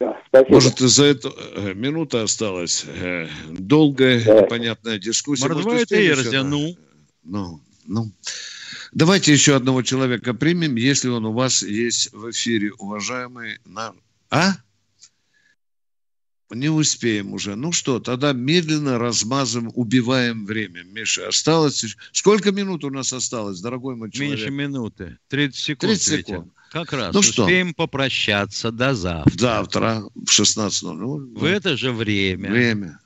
[0.00, 2.86] Да, Может, за это э, минута осталась.
[2.86, 4.42] Э, долгая, да.
[4.42, 5.48] непонятная дискуссия.
[5.48, 6.74] Мордва Может, это Эрзя, ну.
[7.24, 8.12] Ну, ну.
[8.92, 13.94] Давайте еще одного человека примем, если он у вас есть в эфире, уважаемый на...
[14.30, 14.54] А?
[16.50, 17.56] Не успеем уже.
[17.56, 20.82] Ну что, тогда медленно размазываем, убиваем время.
[20.84, 21.84] Миша, осталось...
[22.12, 24.38] Сколько минут у нас осталось, дорогой мой человек?
[24.38, 25.18] Меньше минуты.
[25.28, 25.92] 30 секунд.
[25.92, 26.52] 30 секунд.
[26.70, 27.12] Как раз.
[27.14, 27.76] Ну успеем что?
[27.76, 29.38] попрощаться до завтра.
[29.38, 31.38] Завтра в 16.00.
[31.38, 32.50] В это же время.
[32.50, 33.00] Время.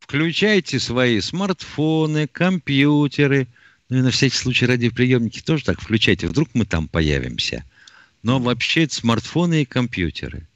[0.00, 3.46] Включайте свои смартфоны, компьютеры,
[3.88, 7.64] ну и на всякий случай радиоприемники тоже так включайте, вдруг мы там появимся.
[8.22, 10.46] Но вообще это смартфоны и компьютеры.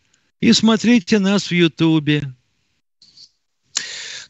[0.40, 2.34] И смотрите нас в Ютубе.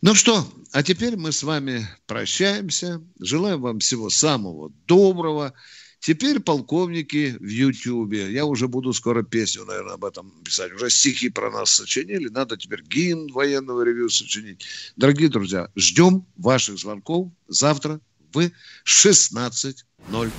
[0.03, 3.03] Ну что, а теперь мы с вами прощаемся.
[3.19, 5.55] Желаем вам всего самого доброго.
[6.01, 8.33] Теперь полковники в Ютьюбе.
[8.33, 10.73] Я уже буду скоро песню, наверное, об этом писать.
[10.73, 12.29] Уже стихи про нас сочинили.
[12.29, 14.67] Надо теперь гимн военного ревью сочинить.
[14.97, 18.01] Дорогие друзья, ждем ваших звонков завтра
[18.33, 18.51] в
[18.87, 20.33] 16.00.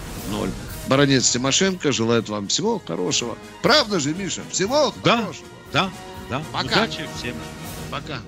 [0.88, 3.38] Баронец Тимошенко желает вам всего хорошего.
[3.62, 4.41] Правда же, Миша?
[4.52, 5.48] Всего да, хорошего.
[5.72, 5.91] Да,
[6.30, 6.44] да.
[6.52, 6.84] Пока.
[6.84, 7.36] Удачи всем.
[7.89, 8.20] Пока.